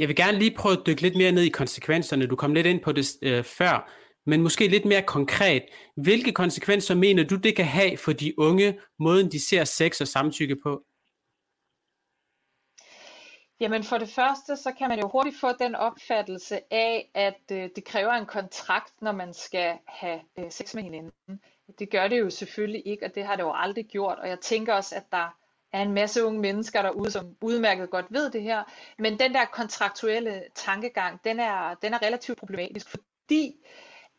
Jeg 0.00 0.08
vil 0.08 0.16
gerne 0.16 0.38
lige 0.38 0.56
prøve 0.56 0.72
at 0.72 0.86
dykke 0.86 1.02
lidt 1.02 1.16
mere 1.16 1.32
ned 1.32 1.42
i 1.42 1.48
konsekvenserne. 1.48 2.26
Du 2.26 2.36
kom 2.36 2.54
lidt 2.54 2.66
ind 2.66 2.80
på 2.80 2.92
det 2.92 3.06
øh, 3.22 3.44
før, 3.44 3.90
men 4.26 4.42
måske 4.42 4.68
lidt 4.68 4.84
mere 4.84 5.02
konkret. 5.02 5.62
Hvilke 5.96 6.32
konsekvenser 6.32 6.94
mener 6.94 7.24
du, 7.24 7.36
det 7.36 7.56
kan 7.56 7.64
have 7.64 7.96
for 7.96 8.12
de 8.12 8.38
unge, 8.38 8.80
måden 8.98 9.32
de 9.32 9.40
ser 9.48 9.64
sex 9.64 10.00
og 10.00 10.08
samtykke 10.08 10.56
på? 10.62 10.82
Jamen 13.60 13.84
for 13.84 13.98
det 13.98 14.08
første, 14.08 14.56
så 14.56 14.72
kan 14.78 14.88
man 14.88 15.00
jo 15.00 15.08
hurtigt 15.08 15.40
få 15.40 15.48
den 15.60 15.74
opfattelse 15.74 16.60
af, 16.70 17.10
at 17.14 17.42
øh, 17.52 17.68
det 17.76 17.84
kræver 17.84 18.12
en 18.12 18.26
kontrakt, 18.26 19.02
når 19.02 19.12
man 19.12 19.34
skal 19.34 19.78
have 19.86 20.20
øh, 20.38 20.50
sex 20.50 20.74
med 20.74 20.82
hinanden. 20.82 21.12
Det 21.78 21.90
gør 21.90 22.08
det 22.08 22.20
jo 22.20 22.30
selvfølgelig 22.30 22.82
ikke, 22.86 23.06
og 23.06 23.14
det 23.14 23.24
har 23.24 23.36
det 23.36 23.42
jo 23.42 23.52
aldrig 23.54 23.86
gjort. 23.86 24.18
Og 24.18 24.28
jeg 24.28 24.40
tænker 24.40 24.74
også, 24.74 24.96
at 24.96 25.04
der 25.12 25.39
er 25.72 25.82
en 25.82 25.92
masse 25.92 26.24
unge 26.24 26.40
mennesker 26.40 26.82
derude, 26.82 27.10
som 27.10 27.36
udmærket 27.40 27.90
godt 27.90 28.06
ved 28.10 28.30
det 28.30 28.42
her. 28.42 28.62
Men 28.98 29.18
den 29.18 29.34
der 29.34 29.44
kontraktuelle 29.44 30.42
tankegang, 30.54 31.20
den 31.24 31.40
er, 31.40 31.74
den 31.74 31.94
er 31.94 32.02
relativt 32.02 32.38
problematisk, 32.38 32.88
fordi 32.90 33.54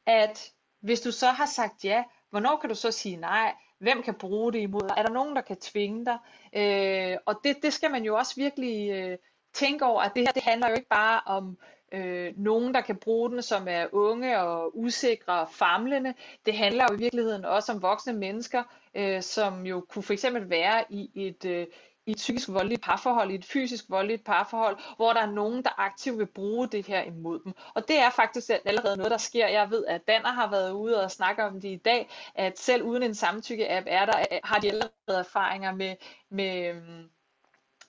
at 0.05 0.51
hvis 0.81 1.01
du 1.01 1.11
så 1.11 1.27
har 1.27 1.45
sagt 1.45 1.85
ja, 1.85 2.03
hvornår 2.29 2.57
kan 2.57 2.69
du 2.69 2.75
så 2.75 2.91
sige 2.91 3.15
nej? 3.17 3.53
Hvem 3.79 4.03
kan 4.03 4.13
bruge 4.13 4.53
det 4.53 4.59
imod 4.59 4.81
dig? 4.81 4.95
Er 4.97 5.03
der 5.03 5.13
nogen, 5.13 5.35
der 5.35 5.41
kan 5.41 5.57
tvinge 5.57 6.05
dig? 6.05 6.17
Øh, 6.53 7.17
og 7.25 7.39
det, 7.43 7.57
det 7.63 7.73
skal 7.73 7.91
man 7.91 8.03
jo 8.03 8.15
også 8.15 8.35
virkelig 8.35 8.91
øh, 8.91 9.17
tænke 9.53 9.85
over, 9.85 10.01
at 10.01 10.11
det 10.15 10.23
her 10.27 10.31
det 10.31 10.43
handler 10.43 10.69
jo 10.69 10.75
ikke 10.75 10.89
bare 10.89 11.21
om 11.25 11.57
øh, 11.91 12.33
nogen, 12.37 12.73
der 12.73 12.81
kan 12.81 12.95
bruge 12.95 13.29
den, 13.29 13.41
som 13.41 13.67
er 13.67 13.87
unge 13.91 14.39
og 14.39 14.77
usikre 14.77 15.33
og 15.33 15.49
famlende. 15.49 16.13
Det 16.45 16.53
handler 16.57 16.85
jo 16.89 16.95
i 16.95 16.99
virkeligheden 16.99 17.45
også 17.45 17.71
om 17.71 17.81
voksne 17.81 18.13
mennesker, 18.13 18.63
øh, 18.95 19.21
som 19.21 19.65
jo 19.65 19.85
kunne 19.89 20.03
for 20.03 20.13
eksempel 20.13 20.49
være 20.49 20.83
i 20.89 21.11
et, 21.15 21.45
øh, 21.45 21.67
i 22.05 22.11
et 22.11 22.17
psykisk 22.17 22.49
voldeligt 22.49 22.81
parforhold, 22.81 23.31
i 23.31 23.35
et 23.35 23.45
fysisk 23.45 23.85
voldeligt 23.89 24.23
parforhold, 24.23 24.77
hvor 24.95 25.13
der 25.13 25.21
er 25.21 25.31
nogen, 25.31 25.63
der 25.63 25.79
aktivt 25.79 26.19
vil 26.19 26.25
bruge 26.25 26.67
det 26.67 26.87
her 26.87 27.01
imod 27.03 27.39
dem. 27.43 27.53
Og 27.73 27.87
det 27.87 27.99
er 27.99 28.09
faktisk 28.09 28.49
allerede 28.65 28.97
noget, 28.97 29.11
der 29.11 29.17
sker. 29.17 29.47
Jeg 29.47 29.71
ved, 29.71 29.85
at 29.85 30.07
Danner 30.07 30.31
har 30.31 30.49
været 30.49 30.71
ude 30.71 31.03
og 31.03 31.11
snakke 31.11 31.43
om 31.43 31.61
det 31.61 31.69
i 31.69 31.81
dag, 31.85 32.09
at 32.35 32.59
selv 32.59 32.83
uden 32.83 33.03
en 33.03 33.15
samtykke-app 33.15 33.85
er 33.89 34.05
der, 34.05 34.19
øh, 34.19 34.39
har 34.43 34.59
de 34.59 34.67
allerede 34.67 35.19
erfaringer 35.19 35.75
med, 35.75 35.95
med, 36.29 36.69
øhm, 36.69 37.09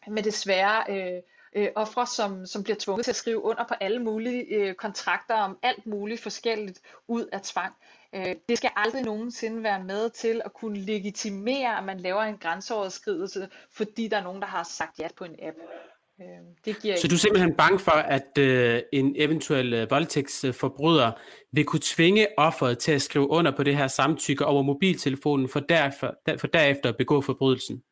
med 0.06 0.23
desværre 0.23 0.85
øh, 0.88 1.23
øh, 1.54 1.68
ofre, 1.75 2.06
som, 2.06 2.47
som 2.47 2.62
bliver 2.62 2.76
tvunget 2.80 3.04
til 3.04 3.12
at 3.12 3.16
skrive 3.16 3.42
under 3.42 3.64
på 3.64 3.75
alle 3.80 3.99
mulige 3.99 4.44
øh, 4.44 4.75
kontrakter 4.75 5.35
om 5.35 5.59
alt 5.62 5.87
muligt 5.87 6.21
forskelligt 6.21 6.80
ud 7.09 7.26
af 7.32 7.40
tvang. 7.42 7.75
Øh, 8.14 8.35
det 8.49 8.59
skal 8.59 8.71
aldrig 8.76 9.02
nogensinde 9.02 9.62
være 9.62 9.85
med 9.85 10.11
til 10.11 10.42
at 10.45 10.52
kunne 10.52 10.78
legitimere, 10.78 11.78
at 11.78 11.85
man 11.85 12.00
laver 12.00 12.23
en 12.23 12.38
grænseoverskridelse, 12.38 13.49
fordi 13.71 14.09
der 14.09 14.16
er 14.16 14.23
nogen, 14.23 14.40
der 14.40 14.49
har 14.49 14.62
sagt 14.62 14.99
ja 14.99 15.09
på 15.16 15.25
en 15.25 15.35
app. 15.42 15.57
Øh, 16.21 16.26
det 16.64 16.83
giver 16.83 16.97
Så 16.97 17.09
du 17.09 17.14
er 17.14 17.19
simpelthen 17.19 17.54
bange 17.54 17.78
for, 17.78 17.92
at 17.92 18.38
øh, 18.38 18.83
en 18.92 19.14
eventuel 19.19 19.75
øh, 19.75 19.90
voldtægtsforbryder 19.90 21.12
vil 21.52 21.64
kunne 21.64 21.81
tvinge 21.83 22.26
offeret 22.38 22.78
til 22.78 22.92
at 22.92 23.02
skrive 23.02 23.31
under 23.31 23.57
på 23.57 23.62
det 23.62 23.76
her 23.76 23.87
samtykke 23.87 24.47
over 24.47 24.62
mobiltelefonen, 24.62 25.49
for, 25.49 25.61
derfor, 25.61 26.14
for 26.38 26.47
derefter 26.47 26.88
at 26.88 26.97
begå 26.97 27.21
forbrydelsen? 27.21 27.83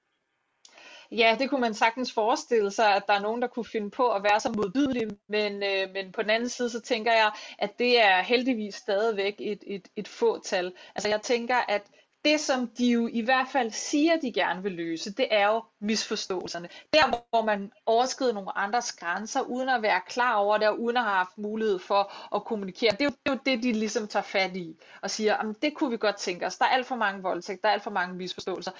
Ja, 1.13 1.37
det 1.39 1.51
kunne 1.51 1.61
man 1.61 1.75
sagtens 1.75 2.13
forestille 2.13 2.71
sig, 2.71 2.95
at 2.97 3.03
der 3.07 3.15
er 3.15 3.21
nogen, 3.21 3.43
der 3.43 3.49
kunne 3.49 3.65
finde 3.65 3.91
på 3.91 4.11
at 4.13 4.23
være 4.23 4.41
så 4.41 4.53
modbydelige, 4.57 5.11
men, 5.29 5.63
øh, 5.63 5.93
men 5.93 6.13
på 6.13 6.23
den 6.23 6.31
anden 6.31 6.49
side, 6.49 6.71
så 6.71 6.81
tænker 6.81 7.13
jeg, 7.13 7.33
at 7.59 7.79
det 7.79 8.03
er 8.05 8.23
heldigvis 8.23 8.75
stadigvæk 8.75 9.35
et, 9.39 9.65
et, 9.67 9.89
et 9.97 10.09
fåtal. 10.09 10.73
Altså 10.95 11.09
jeg 11.09 11.23
tænker, 11.23 11.57
at 11.69 11.83
det, 12.25 12.41
som 12.41 12.69
de 12.79 12.87
jo 12.87 13.09
i 13.13 13.21
hvert 13.21 13.49
fald 13.53 13.71
siger, 13.71 14.17
de 14.21 14.33
gerne 14.33 14.63
vil 14.63 14.73
løse, 14.73 15.13
det 15.13 15.29
er 15.31 15.47
jo 15.47 15.63
misforståelserne. 15.81 16.69
Der, 16.93 17.27
hvor 17.31 17.45
man 17.45 17.73
overskrider 17.87 18.33
nogle 18.33 18.59
andres 18.59 18.93
grænser, 18.93 19.41
uden 19.41 19.69
at 19.69 19.83
være 19.83 20.01
klar 20.09 20.35
over 20.35 20.59
det, 20.59 20.69
og 20.69 20.81
uden 20.81 20.97
at 20.97 21.03
have 21.03 21.15
haft 21.15 21.39
mulighed 21.39 21.79
for 21.79 22.35
at 22.37 22.45
kommunikere. 22.45 22.91
Det 22.91 23.01
er 23.01 23.05
jo 23.05 23.11
det, 23.11 23.21
er 23.27 23.31
jo 23.31 23.41
det 23.47 23.63
de 23.63 23.73
ligesom 23.73 24.09
tager 24.09 24.23
fat 24.23 24.57
i, 24.57 24.77
og 25.03 25.11
siger, 25.11 25.37
at 25.37 25.57
det 25.63 25.75
kunne 25.75 25.91
vi 25.91 25.97
godt 25.97 26.17
tænke 26.17 26.47
os. 26.47 26.59
Der 26.59 26.65
er 26.65 26.69
alt 26.69 26.87
for 26.87 26.97
mange 26.97 27.23
voldtægter, 27.23 27.63
der 27.63 27.69
er 27.69 27.73
alt 27.73 27.83
for 27.83 27.91
mange 27.91 28.15
misforståelser. 28.15 28.71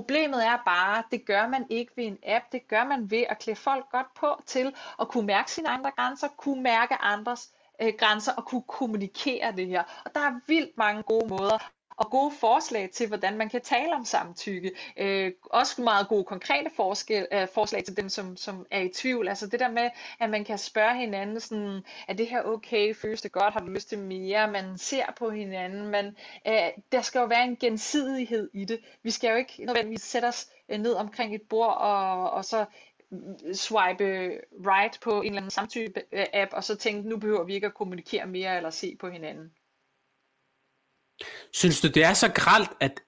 Problemet 0.00 0.46
er 0.46 0.56
bare, 0.64 1.02
det 1.10 1.26
gør 1.26 1.46
man 1.48 1.66
ikke 1.70 1.92
ved 1.96 2.04
en 2.04 2.18
app, 2.26 2.44
det 2.52 2.68
gør 2.68 2.84
man 2.84 3.10
ved 3.10 3.24
at 3.28 3.38
klæde 3.38 3.56
folk 3.56 3.90
godt 3.90 4.14
på 4.14 4.42
til 4.46 4.74
at 5.00 5.08
kunne 5.08 5.26
mærke 5.26 5.50
sine 5.50 5.68
andre 5.68 5.90
grænser, 5.90 6.28
kunne 6.28 6.62
mærke 6.62 6.94
andres 6.94 7.50
øh, 7.82 7.92
grænser 7.98 8.32
og 8.32 8.44
kunne 8.44 8.62
kommunikere 8.62 9.52
det 9.56 9.66
her. 9.66 9.82
Og 10.04 10.14
der 10.14 10.20
er 10.20 10.40
vildt 10.46 10.78
mange 10.78 11.02
gode 11.02 11.28
måder 11.28 11.58
og 12.00 12.10
gode 12.10 12.30
forslag 12.30 12.90
til, 12.90 13.08
hvordan 13.08 13.36
man 13.36 13.48
kan 13.48 13.60
tale 13.60 13.94
om 13.94 14.04
samtykke. 14.04 14.70
Øh, 14.96 15.32
også 15.44 15.82
meget 15.82 16.08
gode 16.08 16.24
konkrete 16.24 16.70
forskel, 16.76 17.26
øh, 17.32 17.48
forslag 17.54 17.84
til 17.84 17.96
dem, 17.96 18.08
som, 18.08 18.36
som 18.36 18.66
er 18.70 18.80
i 18.80 18.88
tvivl. 18.88 19.28
Altså 19.28 19.46
det 19.46 19.60
der 19.60 19.70
med, 19.70 19.90
at 20.20 20.30
man 20.30 20.44
kan 20.44 20.58
spørge 20.58 20.96
hinanden, 20.96 21.40
sådan, 21.40 21.82
er 22.08 22.14
det 22.14 22.26
her 22.26 22.42
okay, 22.42 22.94
føles 22.94 23.22
det 23.22 23.32
godt, 23.32 23.52
har 23.52 23.60
du 23.60 23.66
lyst 23.66 23.88
til 23.88 23.98
mere? 23.98 24.50
Man 24.50 24.78
ser 24.78 25.04
på 25.18 25.30
hinanden, 25.30 25.88
men 25.88 26.06
øh, 26.46 26.68
der 26.92 27.00
skal 27.02 27.18
jo 27.18 27.24
være 27.24 27.44
en 27.44 27.56
gensidighed 27.56 28.50
i 28.54 28.64
det. 28.64 28.80
Vi 29.02 29.10
skal 29.10 29.30
jo 29.30 29.36
ikke 29.36 29.64
nødvendigvis 29.64 30.02
sætte 30.02 30.26
os 30.26 30.48
øh, 30.68 30.78
ned 30.78 30.94
omkring 30.94 31.34
et 31.34 31.42
bord 31.42 31.76
og, 31.76 32.30
og 32.30 32.44
så 32.44 32.64
mm, 33.10 33.54
swipe 33.54 34.30
right 34.66 35.00
på 35.00 35.20
en 35.20 35.26
eller 35.26 35.36
anden 35.36 35.50
samtykke-app, 35.50 36.52
og 36.52 36.64
så 36.64 36.76
tænke, 36.76 37.08
nu 37.08 37.16
behøver 37.16 37.44
vi 37.44 37.54
ikke 37.54 37.66
at 37.66 37.74
kommunikere 37.74 38.26
mere 38.26 38.56
eller 38.56 38.70
se 38.70 38.96
på 39.00 39.08
hinanden. 39.08 39.52
Synes 41.52 41.80
du, 41.80 41.88
det 41.88 42.04
er 42.04 42.14
så 42.14 42.32
gralt, 42.34 42.70
at 42.80 43.00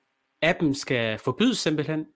appen 0.43 0.75
skal 0.75 1.19
forbydes 1.19 1.59
simpelthen? 1.59 2.07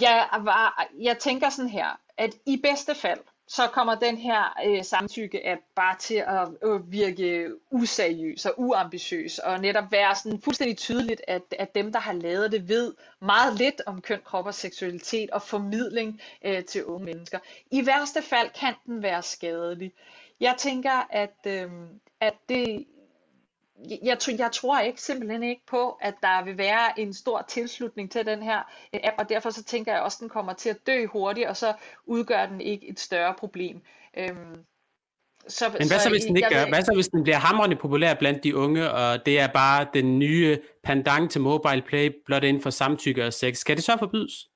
Jeg, 0.00 0.28
var, 0.40 0.88
jeg 1.00 1.18
tænker 1.18 1.50
sådan 1.50 1.70
her, 1.70 2.00
at 2.16 2.34
i 2.46 2.56
bedste 2.62 2.94
fald, 2.94 3.20
så 3.48 3.68
kommer 3.72 3.94
den 3.94 4.16
her 4.16 4.54
øh, 4.66 4.84
samtykke-app 4.84 5.60
bare 5.76 5.96
til 5.98 6.14
at 6.14 6.48
øh, 6.62 6.92
virke 6.92 7.50
useriøs 7.70 8.46
og 8.46 8.54
uambitiøs, 8.56 9.38
og 9.38 9.60
netop 9.60 9.92
være 9.92 10.14
sådan 10.14 10.40
fuldstændig 10.40 10.76
tydeligt, 10.76 11.22
at, 11.28 11.42
at 11.58 11.74
dem, 11.74 11.92
der 11.92 11.98
har 11.98 12.12
lavet 12.12 12.52
det, 12.52 12.68
ved 12.68 12.94
meget 13.20 13.58
lidt 13.58 13.82
om 13.86 14.00
køn, 14.00 14.20
krop 14.24 14.46
og 14.46 14.54
seksualitet 14.54 15.30
og 15.30 15.42
formidling 15.42 16.20
øh, 16.44 16.64
til 16.64 16.84
unge 16.84 17.04
mennesker. 17.04 17.38
I 17.70 17.86
værste 17.86 18.22
fald 18.22 18.50
kan 18.60 18.74
den 18.86 19.02
være 19.02 19.22
skadelig. 19.22 19.92
Jeg 20.40 20.54
tænker, 20.58 21.06
at, 21.10 21.36
øh, 21.46 21.70
at 22.20 22.34
det, 22.48 22.86
jeg, 24.02 24.18
jeg 24.38 24.52
tror 24.52 24.80
ikke 24.80 25.02
simpelthen 25.02 25.42
ikke 25.42 25.62
på, 25.66 25.98
at 26.00 26.14
der 26.22 26.44
vil 26.44 26.58
være 26.58 27.00
en 27.00 27.14
stor 27.14 27.44
tilslutning 27.48 28.10
til 28.10 28.26
den 28.26 28.42
her 28.42 28.58
øh, 28.94 29.00
app, 29.04 29.14
og 29.18 29.28
derfor 29.28 29.50
så 29.50 29.64
tænker 29.64 29.92
jeg 29.92 30.02
også, 30.02 30.16
at 30.16 30.20
den 30.20 30.28
kommer 30.28 30.52
til 30.52 30.68
at 30.68 30.86
dø 30.86 31.06
hurtigt, 31.06 31.48
og 31.48 31.56
så 31.56 31.74
udgør 32.06 32.46
den 32.46 32.60
ikke 32.60 32.88
et 32.88 33.00
større 33.00 33.34
problem. 33.38 33.82
Øhm, 34.18 34.64
så, 35.48 35.64
Men 35.78 35.88
hvad 35.88 35.98
så, 36.00 36.10
hvis 36.10 36.24
den 36.24 36.36
ikke 36.36 36.48
gør? 36.48 36.68
Hvad 36.68 36.82
så, 36.82 36.92
hvis 36.94 37.08
den 37.08 37.22
bliver 37.22 37.36
hamrende 37.36 37.76
populær 37.76 38.14
blandt 38.14 38.44
de 38.44 38.56
unge, 38.56 38.90
og 38.90 39.26
det 39.26 39.40
er 39.40 39.46
bare 39.46 39.86
den 39.94 40.18
nye 40.18 40.58
pandang 40.82 41.30
til 41.30 41.40
mobile 41.40 41.82
play, 41.82 42.10
blot 42.26 42.44
inden 42.44 42.62
for 42.62 42.70
samtykke 42.70 43.26
og 43.26 43.32
sex? 43.32 43.56
Skal 43.56 43.76
det 43.76 43.84
så 43.84 43.96
forbydes? 43.98 44.48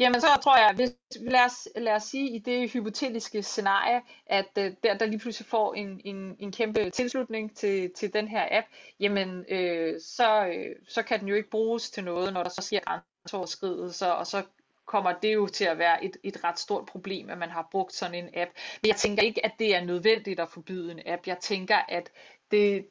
Jamen 0.00 0.20
så 0.20 0.26
tror 0.42 0.56
jeg, 0.56 0.72
hvis, 0.74 0.90
lad, 1.20 1.44
os, 1.44 1.68
lad 1.76 1.92
os 1.92 2.02
sige 2.02 2.30
i 2.30 2.38
det 2.38 2.70
hypotetiske 2.70 3.42
scenarie, 3.42 4.02
at 4.26 4.48
uh, 4.56 4.64
der, 4.82 4.98
der 4.98 5.06
lige 5.06 5.18
pludselig 5.18 5.46
får 5.46 5.74
en, 5.74 6.00
en, 6.04 6.36
en 6.38 6.52
kæmpe 6.52 6.90
tilslutning 6.90 7.56
til, 7.56 7.90
til 7.90 8.12
den 8.12 8.28
her 8.28 8.48
app, 8.50 8.66
jamen 9.00 9.44
øh, 9.48 10.00
så, 10.00 10.46
øh, 10.46 10.76
så 10.88 11.02
kan 11.02 11.20
den 11.20 11.28
jo 11.28 11.34
ikke 11.34 11.50
bruges 11.50 11.90
til 11.90 12.04
noget, 12.04 12.32
når 12.32 12.42
der 12.42 12.50
så 12.50 12.62
sker 12.62 12.80
grænseoverskridelser, 12.80 14.06
og 14.06 14.26
så 14.26 14.42
kommer 14.86 15.12
det 15.22 15.34
jo 15.34 15.46
til 15.46 15.64
at 15.64 15.78
være 15.78 16.04
et, 16.04 16.16
et 16.22 16.44
ret 16.44 16.58
stort 16.58 16.86
problem, 16.86 17.30
at 17.30 17.38
man 17.38 17.50
har 17.50 17.68
brugt 17.70 17.94
sådan 17.94 18.14
en 18.14 18.28
app. 18.34 18.50
Men 18.82 18.88
jeg 18.88 18.96
tænker 18.96 19.22
ikke, 19.22 19.44
at 19.44 19.52
det 19.58 19.74
er 19.74 19.84
nødvendigt 19.84 20.40
at 20.40 20.48
forbyde 20.48 20.92
en 20.92 21.00
app. 21.06 21.26
Jeg 21.26 21.38
tænker, 21.38 21.76
at 21.88 22.10
det, 22.50 22.86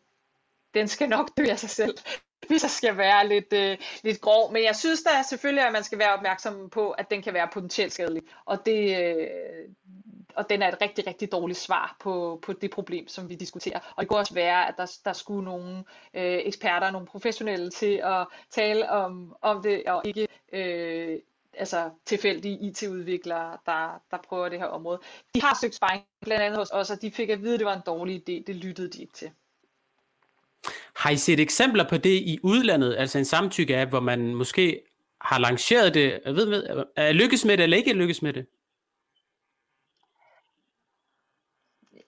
den 0.74 0.88
skal 0.88 1.10
nok 1.10 1.38
dø 1.38 1.44
af 1.50 1.60
sig 1.60 1.70
selv 1.70 1.98
hvis 2.48 2.64
jeg 2.64 2.72
skal 2.72 2.98
være 2.98 3.28
lidt, 3.28 3.54
øh, 3.54 3.78
lidt 4.04 4.22
grov. 4.22 4.52
Men 4.52 4.64
jeg 4.64 4.76
synes 4.76 5.04
da 5.04 5.10
selvfølgelig, 5.30 5.66
at 5.66 5.74
man 5.74 5.84
skal 5.84 6.00
være 6.00 6.14
opmærksom 6.14 6.70
på, 6.70 6.92
at 6.92 7.12
den 7.12 7.22
kan 7.22 7.34
være 7.34 7.48
potentielt 7.54 7.94
skadelig. 7.94 8.24
Og, 8.46 8.66
det, 8.66 8.98
øh, 8.98 9.28
og 10.36 10.50
den 10.50 10.62
er 10.62 10.68
et 10.68 10.82
rigtig, 10.82 11.08
rigtig 11.08 11.32
dårligt 11.32 11.60
svar 11.60 11.96
på, 12.00 12.40
på 12.42 12.54
det 12.54 12.72
problem, 12.72 13.08
som 13.08 13.30
vi 13.30 13.36
diskuterer. 13.36 13.80
Og 13.96 14.02
det 14.02 14.08
kunne 14.08 14.20
også 14.20 14.34
være, 14.34 14.68
at 14.68 14.74
der, 14.78 14.98
der 15.06 15.14
skulle 15.14 15.46
nogle 15.46 15.84
øh, 16.14 16.40
eksperter, 16.46 16.92
nogle 16.92 17.08
professionelle 17.08 17.70
til 17.70 18.02
at 18.04 18.28
tale 18.52 18.90
om, 18.90 19.36
om 19.42 19.64
det, 19.64 19.84
og 19.86 20.02
ikke 20.06 20.28
øh, 20.54 21.20
altså 21.54 21.90
tilfældige 22.06 22.60
IT-udviklere, 22.60 23.58
der, 23.66 24.02
der 24.12 24.18
prøver 24.18 24.50
det 24.50 24.60
her 24.60 24.66
område. 24.66 25.00
De 25.36 25.42
har 25.42 25.58
søgt 25.62 25.76
sparring 25.76 26.04
blandt 26.22 26.44
andet 26.44 26.60
hos 26.60 26.70
os, 26.72 26.90
og 26.90 27.02
de 27.02 27.12
fik 27.12 27.30
at 27.30 27.42
vide, 27.42 27.54
at 27.54 27.60
det 27.60 27.66
var 27.66 27.76
en 27.76 27.82
dårlig 27.86 28.16
idé. 28.16 28.44
Det 28.48 28.56
lyttede 28.56 28.90
de 28.90 29.02
ikke 29.02 29.14
til. 29.14 29.32
Har 30.96 31.10
I 31.10 31.18
set 31.18 31.40
eksempler 31.40 31.90
på 31.90 31.98
det 31.98 32.10
i 32.10 32.40
udlandet, 32.44 32.96
altså 32.98 33.18
en 33.18 33.26
samtykke 33.26 33.78
af, 33.78 33.88
hvor 33.88 34.00
man 34.00 34.36
måske 34.36 34.82
har 35.22 35.40
lanceret 35.40 35.94
det, 35.94 36.20
jeg 36.26 36.36
ved, 36.36 36.50
ved, 36.50 36.86
er 36.96 37.12
lykkes 37.12 37.46
med 37.46 37.58
det 37.58 37.64
eller 37.64 37.78
ikke 37.78 37.94
lykkes 37.94 38.22
med 38.22 38.34
det? 38.34 38.46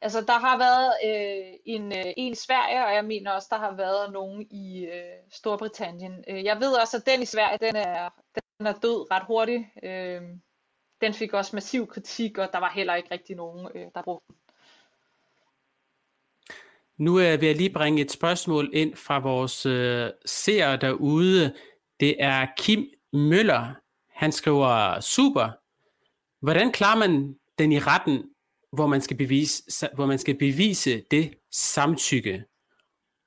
Altså, 0.01 0.21
der 0.21 0.39
har 0.39 0.57
været 0.57 0.93
øh, 1.05 1.53
en, 1.65 1.91
øh, 1.91 2.13
en 2.17 2.31
i 2.31 2.35
Sverige, 2.35 2.85
og 2.85 2.93
jeg 2.93 3.05
mener 3.05 3.31
også, 3.31 3.47
der 3.51 3.57
har 3.57 3.75
været 3.75 4.13
nogen 4.13 4.47
i 4.51 4.85
øh, 4.85 5.17
Storbritannien. 5.31 6.23
Øh, 6.27 6.43
jeg 6.43 6.59
ved 6.59 6.73
også, 6.81 6.97
at 6.97 7.05
den 7.05 7.21
i 7.21 7.25
Sverige, 7.25 7.57
den 7.57 7.75
er, 7.75 8.09
den 8.57 8.67
er 8.67 8.73
død 8.73 9.11
ret 9.11 9.23
hurtigt. 9.27 9.63
Øh, 9.83 10.21
den 11.01 11.13
fik 11.13 11.33
også 11.33 11.55
massiv 11.55 11.87
kritik, 11.87 12.37
og 12.37 12.49
der 12.53 12.59
var 12.59 12.71
heller 12.75 12.95
ikke 12.95 13.11
rigtig 13.11 13.35
nogen, 13.35 13.67
øh, 13.75 13.87
der 13.95 14.01
brugte 14.01 14.27
den. 14.27 14.35
Nu 17.01 17.19
øh, 17.19 17.41
vil 17.41 17.47
jeg 17.47 17.55
lige 17.55 17.69
bringe 17.69 18.01
et 18.01 18.11
spørgsmål 18.11 18.69
ind 18.73 18.95
fra 18.95 19.19
vores 19.19 19.65
øh, 19.65 20.09
seere 20.25 20.77
derude. 20.77 21.53
Det 21.99 22.15
er 22.19 22.47
Kim 22.57 22.87
Møller. 23.13 23.73
Han 24.09 24.31
skriver, 24.31 24.99
super. 24.99 25.49
Hvordan 26.45 26.71
klarer 26.71 26.97
man 26.97 27.35
den 27.59 27.71
i 27.71 27.79
retten, 27.79 28.23
hvor 28.73 28.87
man 28.87 29.01
skal 29.01 29.17
bevise, 29.17 29.87
hvor 29.95 30.05
man 30.05 30.19
skal 30.19 30.37
bevise 30.37 31.03
det 31.11 31.33
samtykke? 31.51 32.43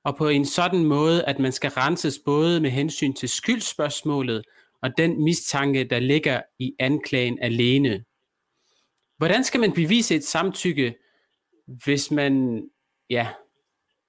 Og 0.03 0.17
på 0.17 0.27
en 0.27 0.45
sådan 0.45 0.85
måde, 0.85 1.25
at 1.25 1.39
man 1.39 1.51
skal 1.51 1.69
renses 1.69 2.19
både 2.25 2.61
med 2.61 2.69
hensyn 2.69 3.13
til 3.13 3.29
skyldspørgsmålet 3.29 4.43
og 4.81 4.97
den 4.97 5.23
mistanke, 5.23 5.83
der 5.83 5.99
ligger 5.99 6.41
i 6.59 6.73
anklagen 6.79 7.39
alene. 7.41 8.03
Hvordan 9.17 9.43
skal 9.43 9.59
man 9.59 9.73
bevise 9.73 10.15
et 10.15 10.23
samtykke, 10.23 10.95
hvis 11.67 12.11
man, 12.11 12.63
ja, 13.09 13.27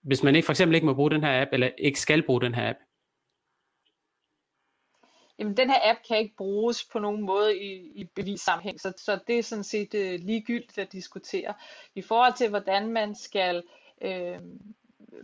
hvis 0.06 0.22
man 0.22 0.36
ikke 0.36 0.46
for 0.46 0.52
eksempel 0.52 0.74
ikke 0.74 0.86
må 0.86 0.94
bruge 0.94 1.10
den 1.10 1.24
her 1.24 1.42
app, 1.42 1.52
eller 1.52 1.70
ikke 1.78 2.00
skal 2.00 2.22
bruge 2.22 2.40
den 2.40 2.54
her 2.54 2.68
app? 2.70 2.78
Jamen, 5.38 5.56
den 5.56 5.70
her 5.70 5.90
app 5.90 5.98
kan 6.08 6.18
ikke 6.18 6.34
bruges 6.36 6.84
på 6.92 6.98
nogen 6.98 7.22
måde 7.22 7.58
i, 7.58 8.00
i 8.00 8.04
bevissammenhæng, 8.14 8.80
så, 8.80 8.92
så 8.96 9.18
det 9.26 9.38
er 9.38 9.42
sådan 9.42 9.64
set 9.64 9.94
øh, 9.94 10.20
ligegyldigt 10.20 10.78
at 10.78 10.92
diskutere. 10.92 11.54
I 11.94 12.02
forhold 12.02 12.34
til, 12.34 12.48
hvordan 12.48 12.88
man 12.92 13.14
skal 13.14 13.62
øh, 14.02 14.38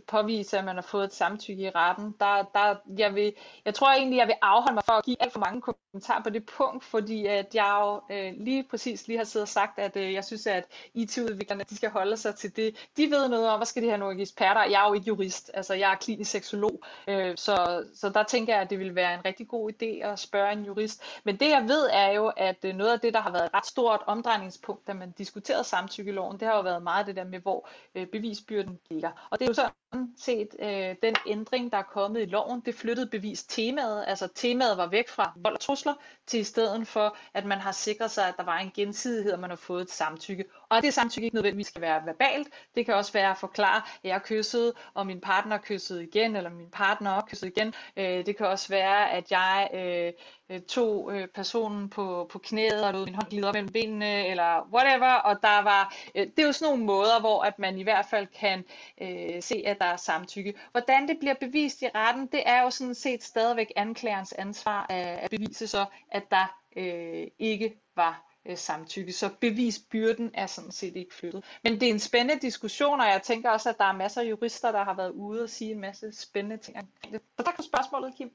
påvise, 0.07 0.57
at 0.57 0.65
man 0.65 0.75
har 0.75 0.81
fået 0.81 1.05
et 1.05 1.13
samtykke 1.13 1.63
i 1.63 1.69
retten. 1.69 2.15
Der, 2.19 2.43
der, 2.53 2.75
jeg, 2.97 3.15
vil, 3.15 3.33
jeg 3.65 3.73
tror 3.73 3.91
egentlig, 3.91 4.17
jeg 4.17 4.27
vil 4.27 4.35
afholde 4.41 4.73
mig 4.73 4.83
for 4.85 4.93
at 4.93 5.05
give 5.05 5.17
alt 5.19 5.33
for 5.33 5.39
mange 5.39 5.61
kommentar 5.93 6.21
på 6.23 6.29
det 6.29 6.45
punkt, 6.45 6.83
fordi 6.83 7.25
at 7.25 7.55
jeg 7.55 7.77
jo 7.81 8.15
øh, 8.15 8.33
lige 8.37 8.63
præcis 8.63 9.07
lige 9.07 9.17
har 9.17 9.23
siddet 9.23 9.43
og 9.43 9.49
sagt, 9.49 9.79
at 9.79 9.97
øh, 9.97 10.13
jeg 10.13 10.23
synes, 10.25 10.47
at 10.47 10.65
IT-udviklerne 10.93 11.63
de 11.69 11.75
skal 11.75 11.89
holde 11.89 12.17
sig 12.17 12.35
til 12.35 12.55
det. 12.55 12.89
De 12.97 13.11
ved 13.11 13.29
noget 13.29 13.49
om, 13.49 13.59
hvad 13.59 13.65
skal 13.65 13.83
de 13.83 13.87
have 13.87 13.97
nogle 13.97 14.21
eksperter. 14.21 14.63
Jeg 14.63 14.83
er 14.83 14.87
jo 14.87 14.93
ikke 14.93 15.07
jurist, 15.07 15.51
altså 15.53 15.73
jeg 15.73 15.91
er 15.91 15.95
klinisk 15.95 16.31
seksolog, 16.31 16.83
øh, 17.07 17.37
så, 17.37 17.85
så 17.95 18.09
der 18.09 18.23
tænker 18.23 18.53
jeg, 18.53 18.61
at 18.61 18.69
det 18.69 18.79
vil 18.79 18.95
være 18.95 19.13
en 19.13 19.25
rigtig 19.25 19.47
god 19.47 19.71
idé 19.71 20.05
at 20.05 20.19
spørge 20.19 20.51
en 20.51 20.65
jurist. 20.65 21.03
Men 21.23 21.37
det 21.37 21.49
jeg 21.49 21.63
ved 21.67 21.89
er 21.91 22.11
jo, 22.11 22.31
at 22.37 22.65
øh, 22.65 22.75
noget 22.75 22.91
af 22.91 22.99
det, 22.99 23.13
der 23.13 23.21
har 23.21 23.31
været 23.31 23.45
et 23.45 23.53
ret 23.53 23.65
stort 23.65 24.01
omdrejningspunkt, 24.05 24.87
da 24.87 24.93
man 24.93 25.11
diskuterede 25.11 25.63
samtykkeloven, 25.63 26.39
det 26.39 26.47
har 26.47 26.55
jo 26.55 26.61
været 26.61 26.83
meget 26.83 27.07
det 27.07 27.15
der 27.15 27.23
med, 27.23 27.39
hvor 27.39 27.69
øh, 27.95 28.07
bevisbyrden 28.07 28.79
ligger. 28.89 29.27
Og 29.29 29.39
det 29.39 29.45
er 29.45 29.49
jo 29.49 29.53
så 29.53 29.69
set 30.17 30.55
øh, 30.59 30.95
den 31.03 31.15
ændring, 31.27 31.71
der 31.71 31.77
er 31.77 31.83
kommet 31.83 32.21
i 32.21 32.25
loven. 32.25 32.61
Det 32.65 32.75
flyttede 32.75 33.07
bevis 33.07 33.43
temaet, 33.43 34.03
altså 34.07 34.27
temaet 34.35 34.77
var 34.77 34.87
væk 34.87 35.09
fra 35.09 35.33
vold 35.35 35.53
og 35.53 35.59
trusler, 35.59 35.82
til 36.27 36.39
i 36.39 36.43
stedet 36.43 36.87
for, 36.87 37.17
at 37.33 37.45
man 37.45 37.57
har 37.57 37.71
sikret 37.71 38.11
sig, 38.11 38.27
at 38.27 38.37
der 38.37 38.43
var 38.43 38.57
en 38.57 38.71
gensidighed, 38.75 39.33
og 39.33 39.39
man 39.39 39.49
har 39.49 39.57
fået 39.57 39.81
et 39.81 39.91
samtykke. 39.91 40.45
Og 40.69 40.81
det 40.81 40.93
samtykke 40.93 41.25
ikke 41.25 41.35
nødvendigvis 41.35 41.67
skal 41.67 41.81
være 41.81 42.05
verbalt. 42.05 42.47
Det 42.75 42.85
kan 42.85 42.95
også 42.95 43.13
være 43.13 43.29
at 43.29 43.37
forklare, 43.37 43.77
at 43.77 44.09
jeg 44.09 44.21
kyssede, 44.23 44.73
og 44.93 45.07
min 45.07 45.21
partner 45.21 45.57
kyssede 45.57 46.03
igen, 46.03 46.35
eller 46.35 46.49
min 46.49 46.69
partner 46.71 47.21
kyssede 47.21 47.51
igen. 47.51 47.73
Øh, 47.97 48.25
det 48.25 48.37
kan 48.37 48.47
også 48.47 48.69
være, 48.69 49.11
at 49.11 49.31
jeg 49.31 49.69
øh, 49.73 50.13
øh, 50.49 50.61
tog 50.61 51.15
øh, 51.15 51.27
personen 51.27 51.89
på, 51.89 52.29
på 52.31 52.39
knæet 52.39 52.83
og 52.83 52.93
lod 52.93 53.05
min 53.05 53.15
hånd 53.15 53.27
glide 53.29 53.47
op 53.47 53.53
mellem 53.53 53.71
benene, 53.71 54.27
eller 54.27 54.69
whatever. 54.73 55.13
Og 55.13 55.41
der 55.41 55.61
var, 55.63 55.95
øh, 56.15 56.27
det 56.27 56.39
er 56.39 56.45
jo 56.45 56.51
sådan 56.51 56.71
nogle 56.71 56.85
måder, 56.85 57.19
hvor 57.19 57.43
at 57.43 57.59
man 57.59 57.77
i 57.77 57.83
hvert 57.83 58.05
fald 58.05 58.27
kan 58.27 58.65
øh, 59.01 59.41
se, 59.43 59.63
at 59.65 59.77
der 59.79 59.85
er 59.85 59.97
samtykke. 59.97 60.53
Hvordan 60.71 61.07
det 61.07 61.17
bliver 61.19 61.33
bevist 61.33 61.81
i 61.81 61.87
retten, 61.95 62.27
det 62.27 62.43
er 62.45 62.61
jo 62.61 62.69
sådan 62.69 62.95
set 62.95 63.23
stadigvæk 63.23 63.71
anklagerens 63.75 64.33
ansvar 64.33 64.85
at, 64.89 65.05
at 65.05 65.29
bevise 65.29 65.67
så, 65.67 65.85
at 66.11 66.23
der 66.31 66.59
øh, 66.75 67.27
ikke 67.39 67.73
var 67.95 68.33
øh, 68.45 68.57
samtykke. 68.57 69.13
Så 69.13 69.29
bevisbyrden 69.39 70.31
er 70.33 70.47
sådan 70.47 70.71
set 70.71 70.95
ikke 70.95 71.15
flyttet. 71.15 71.43
Men 71.63 71.73
det 71.73 71.83
er 71.83 71.93
en 71.93 71.99
spændende 71.99 72.41
diskussion, 72.41 72.99
og 72.99 73.07
jeg 73.07 73.21
tænker 73.23 73.49
også, 73.49 73.69
at 73.69 73.77
der 73.77 73.85
er 73.85 73.93
masser 73.93 74.21
af 74.21 74.25
jurister, 74.25 74.71
der 74.71 74.83
har 74.83 74.93
været 74.93 75.11
ude 75.11 75.43
og 75.43 75.49
sige 75.49 75.71
en 75.71 75.79
masse 75.79 76.11
spændende 76.11 76.57
ting 76.57 76.77
Så 77.11 77.43
tak 77.45 77.55
for 77.55 77.63
spørgsmålet, 77.63 78.13
Kim. 78.17 78.31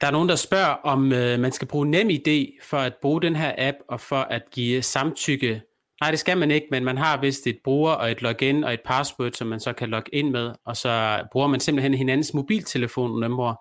Der 0.00 0.06
er 0.06 0.10
nogen, 0.10 0.28
der 0.28 0.36
spørger, 0.36 0.74
om 0.84 1.12
øh, 1.12 1.40
man 1.40 1.52
skal 1.52 1.68
bruge 1.68 1.90
NemID 1.90 2.46
for 2.62 2.76
at 2.76 2.94
bruge 3.02 3.22
den 3.22 3.36
her 3.36 3.54
app 3.58 3.76
og 3.88 4.00
for 4.00 4.16
at 4.16 4.42
give 4.50 4.82
samtykke. 4.82 5.62
Nej, 6.00 6.10
det 6.10 6.18
skal 6.18 6.38
man 6.38 6.50
ikke, 6.50 6.66
men 6.70 6.84
man 6.84 6.98
har 6.98 7.20
vist 7.20 7.46
et 7.46 7.58
bruger 7.64 7.92
og 7.92 8.10
et 8.10 8.22
login 8.22 8.64
og 8.64 8.74
et 8.74 8.80
password, 8.84 9.32
som 9.32 9.48
man 9.48 9.60
så 9.60 9.72
kan 9.72 9.88
logge 9.88 10.14
ind 10.14 10.30
med, 10.30 10.52
og 10.64 10.76
så 10.76 11.22
bruger 11.32 11.46
man 11.46 11.60
simpelthen 11.60 11.94
hinandens 11.94 12.34
mobiltelefonnummer 12.34 13.54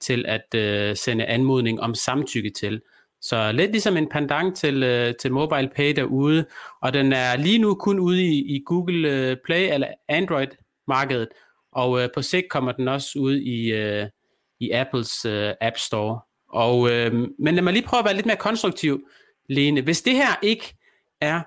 til 0.00 0.24
at 0.28 0.54
øh, 0.54 0.96
sende 0.96 1.24
anmodning 1.24 1.80
om 1.80 1.94
samtykke 1.94 2.50
til. 2.50 2.80
Så 3.20 3.52
lidt 3.52 3.70
ligesom 3.70 3.96
en 3.96 4.08
pendant 4.08 4.56
til, 4.56 4.82
øh, 4.82 5.14
til 5.20 5.32
Mobile 5.32 5.70
Pay 5.76 5.96
derude, 5.96 6.44
og 6.82 6.92
den 6.92 7.12
er 7.12 7.36
lige 7.36 7.58
nu 7.58 7.74
kun 7.74 7.98
ude 7.98 8.22
i, 8.22 8.56
i 8.56 8.62
Google 8.66 9.08
øh, 9.08 9.36
Play 9.44 9.74
eller 9.74 9.88
Android-markedet, 10.08 11.28
og 11.72 12.02
øh, 12.02 12.08
på 12.14 12.22
sigt 12.22 12.48
kommer 12.50 12.72
den 12.72 12.88
også 12.88 13.18
ud 13.18 13.36
i, 13.36 13.72
øh, 13.72 14.06
i 14.62 14.70
Apples 14.70 15.24
øh, 15.24 15.54
App 15.60 15.78
Store. 15.78 16.20
Og, 16.48 16.90
øh, 16.90 17.14
men 17.38 17.54
lad 17.54 17.62
mig 17.62 17.72
lige 17.72 17.86
prøve 17.86 17.98
at 17.98 18.04
være 18.04 18.14
lidt 18.14 18.26
mere 18.26 18.36
konstruktiv, 18.36 19.06
Lene. 19.48 19.80
Hvis 19.80 20.02
det 20.02 20.12
her 20.12 20.38
ikke 20.42 20.74
er 21.20 21.42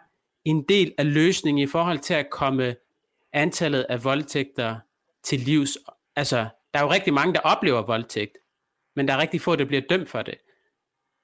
en 0.46 0.64
del 0.70 0.94
af 0.98 1.14
løsningen 1.14 1.64
i 1.64 1.68
forhold 1.68 2.00
til 2.00 2.14
at 2.14 2.30
komme 2.30 2.76
antallet 3.34 3.86
af 3.90 4.04
voldtægter 4.04 4.76
til 5.24 5.40
livs, 5.40 5.78
altså 6.16 6.38
der 6.74 6.80
er 6.80 6.84
jo 6.84 6.92
rigtig 6.92 7.14
mange, 7.14 7.34
der 7.34 7.40
oplever 7.40 7.82
voldtægt, 7.82 8.38
men 8.96 9.08
der 9.08 9.14
er 9.14 9.18
rigtig 9.18 9.42
få, 9.42 9.56
der 9.56 9.66
bliver 9.66 9.82
dømt 9.90 10.10
for 10.10 10.22
det. 10.22 10.36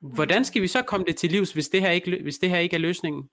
Hvordan 0.02 0.46
skal 0.46 0.62
vi 0.62 0.68
så 0.68 0.82
komme 0.82 1.06
det 1.06 1.16
til 1.16 1.32
livs, 1.32 1.52
hvis 1.54 1.70
det 1.70 1.82
her 1.82 1.90
ikke, 1.90 2.20
hvis 2.22 2.38
det 2.38 2.50
her 2.50 2.58
ikke 2.58 2.76
er 2.76 2.80
løsningen? 2.80 3.30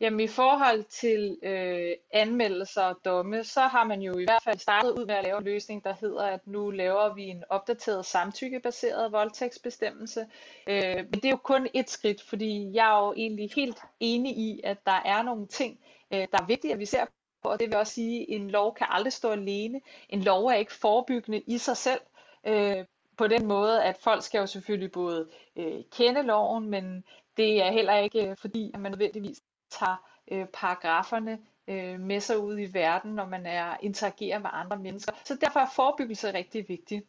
Jamen 0.00 0.20
i 0.20 0.26
forhold 0.26 0.84
til 0.84 1.38
øh, 1.42 1.92
anmeldelser 2.12 2.82
og 2.82 2.96
domme, 3.04 3.44
så 3.44 3.60
har 3.60 3.84
man 3.84 4.00
jo 4.00 4.18
i 4.18 4.24
hvert 4.24 4.42
fald 4.44 4.58
startet 4.58 4.90
ud 4.90 5.06
med 5.06 5.14
at 5.14 5.24
lave 5.24 5.38
en 5.38 5.44
løsning, 5.44 5.84
der 5.84 5.94
hedder, 6.00 6.22
at 6.22 6.46
nu 6.46 6.70
laver 6.70 7.14
vi 7.14 7.22
en 7.22 7.44
opdateret 7.48 8.06
samtykkebaseret 8.06 9.12
voldtægtsbestemmelse. 9.12 10.26
Øh, 10.66 10.96
men 10.96 11.12
det 11.12 11.24
er 11.24 11.30
jo 11.30 11.36
kun 11.36 11.68
et 11.74 11.90
skridt, 11.90 12.22
fordi 12.22 12.70
jeg 12.74 12.98
er 12.98 13.06
jo 13.06 13.14
egentlig 13.16 13.50
helt 13.56 13.78
enig 14.00 14.38
i, 14.38 14.60
at 14.64 14.78
der 14.86 15.02
er 15.04 15.22
nogle 15.22 15.46
ting, 15.46 15.78
øh, 16.10 16.26
der 16.32 16.38
er 16.42 16.46
vigtige, 16.46 16.72
at 16.72 16.78
vi 16.78 16.86
ser 16.86 17.04
på, 17.42 17.48
og 17.48 17.60
det 17.60 17.68
vil 17.68 17.76
også 17.76 17.92
sige, 17.92 18.20
at 18.20 18.26
en 18.28 18.50
lov 18.50 18.74
kan 18.74 18.86
aldrig 18.90 19.12
stå 19.12 19.30
alene. 19.30 19.80
En 20.08 20.22
lov 20.22 20.46
er 20.46 20.54
ikke 20.54 20.72
forebyggende 20.72 21.40
i 21.46 21.58
sig 21.58 21.76
selv. 21.76 22.00
Øh, 22.46 22.84
på 23.16 23.26
den 23.26 23.46
måde, 23.46 23.84
at 23.84 23.96
folk 23.96 24.22
skal 24.22 24.38
jo 24.38 24.46
selvfølgelig 24.46 24.92
både 24.92 25.28
øh, 25.56 25.82
kende 25.92 26.22
loven, 26.22 26.70
men 26.70 27.04
det 27.36 27.62
er 27.62 27.72
heller 27.72 27.96
ikke 27.96 28.30
øh, 28.30 28.36
fordi, 28.36 28.70
at 28.74 28.80
man 28.80 28.92
nødvendigvis 28.92 29.40
tager 29.70 29.96
øh, 30.30 30.46
paragraferne 30.46 31.38
øh, 31.68 32.00
med 32.00 32.20
sig 32.20 32.38
ud 32.38 32.58
i 32.58 32.72
verden, 32.72 33.14
når 33.14 33.26
man 33.26 33.46
er 33.46 33.76
interagerer 33.82 34.38
med 34.38 34.50
andre 34.52 34.76
mennesker. 34.76 35.12
Så 35.24 35.34
derfor 35.34 35.60
er 35.60 35.70
forebyggelse 35.76 36.34
rigtig 36.34 36.68
vigtig. 36.68 37.02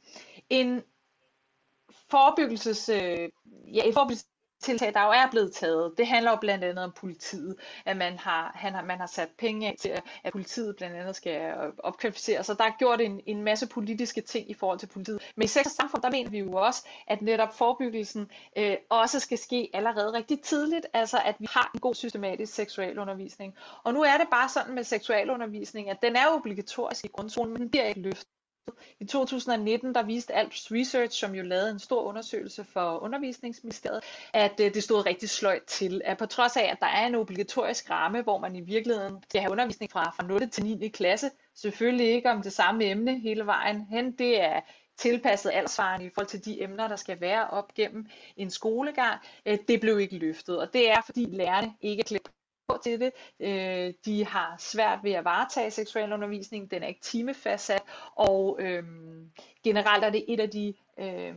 En 0.49 0.83
forebyggelses, 2.09 2.89
øh, 2.89 3.29
ja, 3.73 3.83
en 3.83 3.93
forebyggelses 3.93 4.27
tiltag, 4.59 4.93
der 4.93 5.03
jo 5.03 5.11
er 5.11 5.27
blevet 5.31 5.53
taget, 5.53 5.93
det 5.97 6.07
handler 6.07 6.31
jo 6.31 6.37
blandt 6.41 6.63
andet 6.63 6.83
om 6.83 6.91
politiet, 6.91 7.55
at 7.85 7.97
man 7.97 8.17
har, 8.17 8.51
han 8.55 8.73
har, 8.73 8.83
man 8.83 8.99
har 8.99 9.07
sat 9.07 9.29
penge 9.37 9.67
af 9.67 9.75
til, 9.79 10.01
at 10.23 10.31
politiet 10.31 10.75
blandt 10.75 10.95
andet 10.95 11.15
skal 11.15 11.53
opkvalificere 11.77 12.43
så 12.43 12.53
der 12.53 12.63
er 12.63 12.77
gjort 12.79 13.01
en, 13.01 13.21
en 13.25 13.43
masse 13.43 13.67
politiske 13.67 14.21
ting 14.21 14.49
i 14.49 14.53
forhold 14.53 14.79
til 14.79 14.87
politiet. 14.87 15.21
Men 15.35 15.43
i 15.45 15.47
sex 15.47 15.65
og 15.65 15.71
samfund, 15.71 16.01
der 16.03 16.11
mener 16.11 16.29
vi 16.29 16.39
jo 16.39 16.53
også, 16.53 16.87
at 17.07 17.21
netop 17.21 17.57
forebyggelsen 17.57 18.31
øh, 18.57 18.75
også 18.89 19.19
skal 19.19 19.37
ske 19.37 19.69
allerede 19.73 20.13
rigtig 20.13 20.41
tidligt, 20.41 20.85
altså 20.93 21.21
at 21.25 21.35
vi 21.39 21.47
har 21.49 21.71
en 21.73 21.79
god 21.79 21.95
systematisk 21.95 22.53
seksualundervisning. 22.53 23.55
Og 23.83 23.93
nu 23.93 24.01
er 24.01 24.17
det 24.17 24.27
bare 24.31 24.49
sådan 24.49 24.75
med 24.75 24.83
seksualundervisning, 24.83 25.89
at 25.89 26.01
den 26.01 26.15
er 26.15 26.27
obligatorisk 26.27 27.05
i 27.05 27.07
grundskolen, 27.07 27.53
men 27.53 27.61
den 27.61 27.69
bliver 27.69 27.85
ikke 27.85 28.01
løftet. 28.01 28.38
I 28.99 29.05
2019 29.05 29.95
der 29.95 30.03
viste 30.03 30.33
Alps 30.33 30.71
Research, 30.71 31.19
som 31.19 31.35
jo 31.35 31.43
lavede 31.43 31.71
en 31.71 31.79
stor 31.79 32.01
undersøgelse 32.01 32.63
for 32.63 32.99
undervisningsministeriet, 33.03 34.03
at 34.33 34.59
øh, 34.61 34.73
det 34.73 34.83
stod 34.83 35.05
rigtig 35.05 35.29
sløjt 35.29 35.63
til, 35.63 36.01
at 36.05 36.17
på 36.17 36.25
trods 36.25 36.57
af, 36.57 36.69
at 36.71 36.77
der 36.79 36.87
er 36.87 37.07
en 37.07 37.15
obligatorisk 37.15 37.89
ramme, 37.89 38.21
hvor 38.21 38.37
man 38.37 38.55
i 38.55 38.61
virkeligheden 38.61 39.23
skal 39.29 39.41
have 39.41 39.51
undervisning 39.51 39.91
fra, 39.91 40.13
fra 40.17 40.27
0. 40.27 40.49
til 40.49 40.63
9. 40.63 40.87
klasse, 40.87 41.31
selvfølgelig 41.55 42.07
ikke 42.07 42.31
om 42.31 42.41
det 42.41 42.53
samme 42.53 42.85
emne 42.85 43.19
hele 43.19 43.45
vejen 43.45 43.81
hen, 43.81 44.11
det 44.11 44.41
er 44.41 44.61
tilpasset 44.97 45.51
aldersvaren 45.53 46.01
i 46.01 46.09
forhold 46.09 46.27
til 46.27 46.45
de 46.45 46.63
emner, 46.63 46.87
der 46.87 46.95
skal 46.95 47.21
være 47.21 47.49
op 47.49 47.73
gennem 47.73 48.05
en 48.37 48.49
skolegang, 48.49 49.19
øh, 49.45 49.57
det 49.67 49.81
blev 49.81 49.99
ikke 49.99 50.17
løftet. 50.17 50.59
Og 50.59 50.73
det 50.73 50.91
er, 50.91 51.01
fordi 51.05 51.25
lærerne 51.25 51.73
ikke 51.81 52.01
er 52.01 52.03
klædt 52.03 52.29
til 52.77 52.99
det. 52.99 53.11
Øh, 53.39 53.93
de 54.05 54.25
har 54.25 54.55
svært 54.59 54.99
ved 55.03 55.11
at 55.11 55.25
varetage 55.25 55.71
seksuel 55.71 56.13
undervisning. 56.13 56.71
den 56.71 56.83
er 56.83 56.87
ikke 56.87 57.01
timefastsat, 57.01 57.83
og 58.15 58.57
øh, 58.61 58.83
generelt 59.63 60.03
er 60.03 60.09
det 60.09 60.25
et 60.27 60.39
af 60.39 60.49
de 60.49 60.73
øh, 60.99 61.33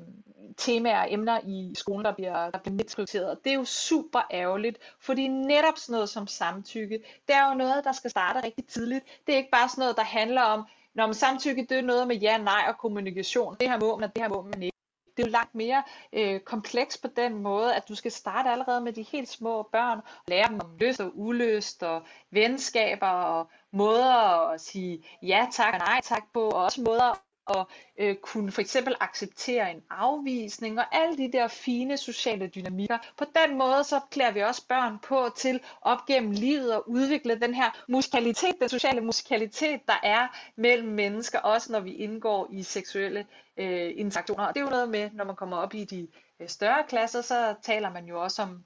temaer 0.57 1.01
og 1.01 1.12
emner 1.12 1.40
i 1.47 1.73
skolen, 1.77 2.05
der 2.05 2.12
bliver, 2.12 2.51
der 2.51 2.59
bliver 2.59 2.77
nedprioriteret. 2.77 3.45
Det 3.45 3.53
er 3.53 3.57
jo 3.57 3.64
super 3.64 4.21
ærgerligt, 4.31 4.79
fordi 5.01 5.29
netop 5.29 5.79
sådan 5.79 5.92
noget 5.92 6.09
som 6.09 6.27
samtykke, 6.27 7.01
det 7.29 7.37
er 7.37 7.49
jo 7.49 7.55
noget, 7.55 7.85
der 7.85 7.92
skal 7.92 8.11
starte 8.11 8.47
rigtig 8.47 8.66
tidligt. 8.66 9.05
Det 9.27 9.33
er 9.33 9.37
ikke 9.37 9.51
bare 9.51 9.68
sådan 9.68 9.83
noget, 9.83 9.97
der 9.97 10.05
handler 10.05 10.42
om, 10.42 10.64
når 10.95 11.07
man 11.07 11.14
samtykke, 11.14 11.66
det 11.68 11.79
er 11.79 11.83
noget 11.83 12.09
med 12.09 12.16
ja, 12.16 12.38
nej 12.38 12.64
og 12.68 12.79
kommunikation. 12.79 13.57
Det 13.61 13.71
her 13.71 13.81
må 13.81 13.97
man, 13.97 14.09
og 14.09 14.14
det 14.14 14.23
her 14.23 14.29
må 14.29 14.42
man 14.42 14.62
ikke 14.62 14.71
det 15.16 15.22
er 15.22 15.27
jo 15.27 15.31
langt 15.33 15.55
mere 15.55 15.83
øh, 16.12 16.40
kompleks 16.40 16.98
på 16.98 17.09
den 17.16 17.35
måde, 17.35 17.75
at 17.75 17.88
du 17.88 17.94
skal 17.94 18.12
starte 18.12 18.51
allerede 18.51 18.81
med 18.81 18.92
de 18.92 19.03
helt 19.03 19.29
små 19.29 19.62
børn, 19.62 19.98
og 19.98 20.05
lære 20.29 20.48
dem 20.48 20.61
om 20.61 20.77
lyst 20.79 21.01
og 21.01 21.11
uløst, 21.14 21.83
og 21.83 22.03
venskaber, 22.31 23.07
og 23.07 23.51
måder 23.70 24.51
at 24.51 24.61
sige 24.61 25.05
ja 25.22 25.46
tak 25.53 25.75
og 25.75 25.79
nej 25.79 26.01
tak 26.03 26.22
på, 26.33 26.48
og 26.48 26.64
også 26.64 26.83
måder 26.83 27.14
at 27.48 27.66
øh, 27.98 28.16
kunne 28.16 28.53
for 28.53 28.61
eksempel 28.61 28.94
acceptere 29.01 29.70
en 29.70 29.83
afvisning 29.90 30.79
og 30.79 30.85
alle 30.96 31.18
de 31.18 31.33
der 31.33 31.48
fine 31.48 31.96
sociale 31.96 32.46
dynamikker. 32.46 32.98
På 33.16 33.25
den 33.25 33.59
måde 33.59 33.85
så 33.85 34.01
klæder 34.11 34.31
vi 34.31 34.40
også 34.40 34.66
børn 34.68 34.98
på 34.98 35.29
til 35.37 35.61
op 35.83 36.07
gennem 36.07 36.31
livet 36.31 36.72
at 36.72 36.83
udvikle 36.87 37.40
den 37.40 37.55
her 37.55 37.85
musikalitet, 37.88 38.55
den 38.61 38.68
sociale 38.68 39.01
musikalitet, 39.01 39.81
der 39.87 40.01
er 40.03 40.29
mellem 40.57 40.88
mennesker, 40.88 41.38
også 41.38 41.72
når 41.72 41.81
vi 41.81 41.92
indgår 41.92 42.48
i 42.51 42.62
seksuelle 42.62 43.27
øh, 43.56 43.92
interaktioner. 43.96 44.46
Og 44.46 44.54
det 44.54 44.60
er 44.60 44.64
jo 44.64 44.70
noget 44.70 44.88
med, 44.88 45.10
når 45.12 45.24
man 45.24 45.36
kommer 45.36 45.56
op 45.56 45.74
i 45.74 45.84
de 45.84 46.08
øh, 46.40 46.48
større 46.48 46.84
klasser, 46.88 47.22
så 47.22 47.54
taler 47.62 47.90
man 47.90 48.04
jo 48.04 48.22
også 48.22 48.42
om, 48.42 48.64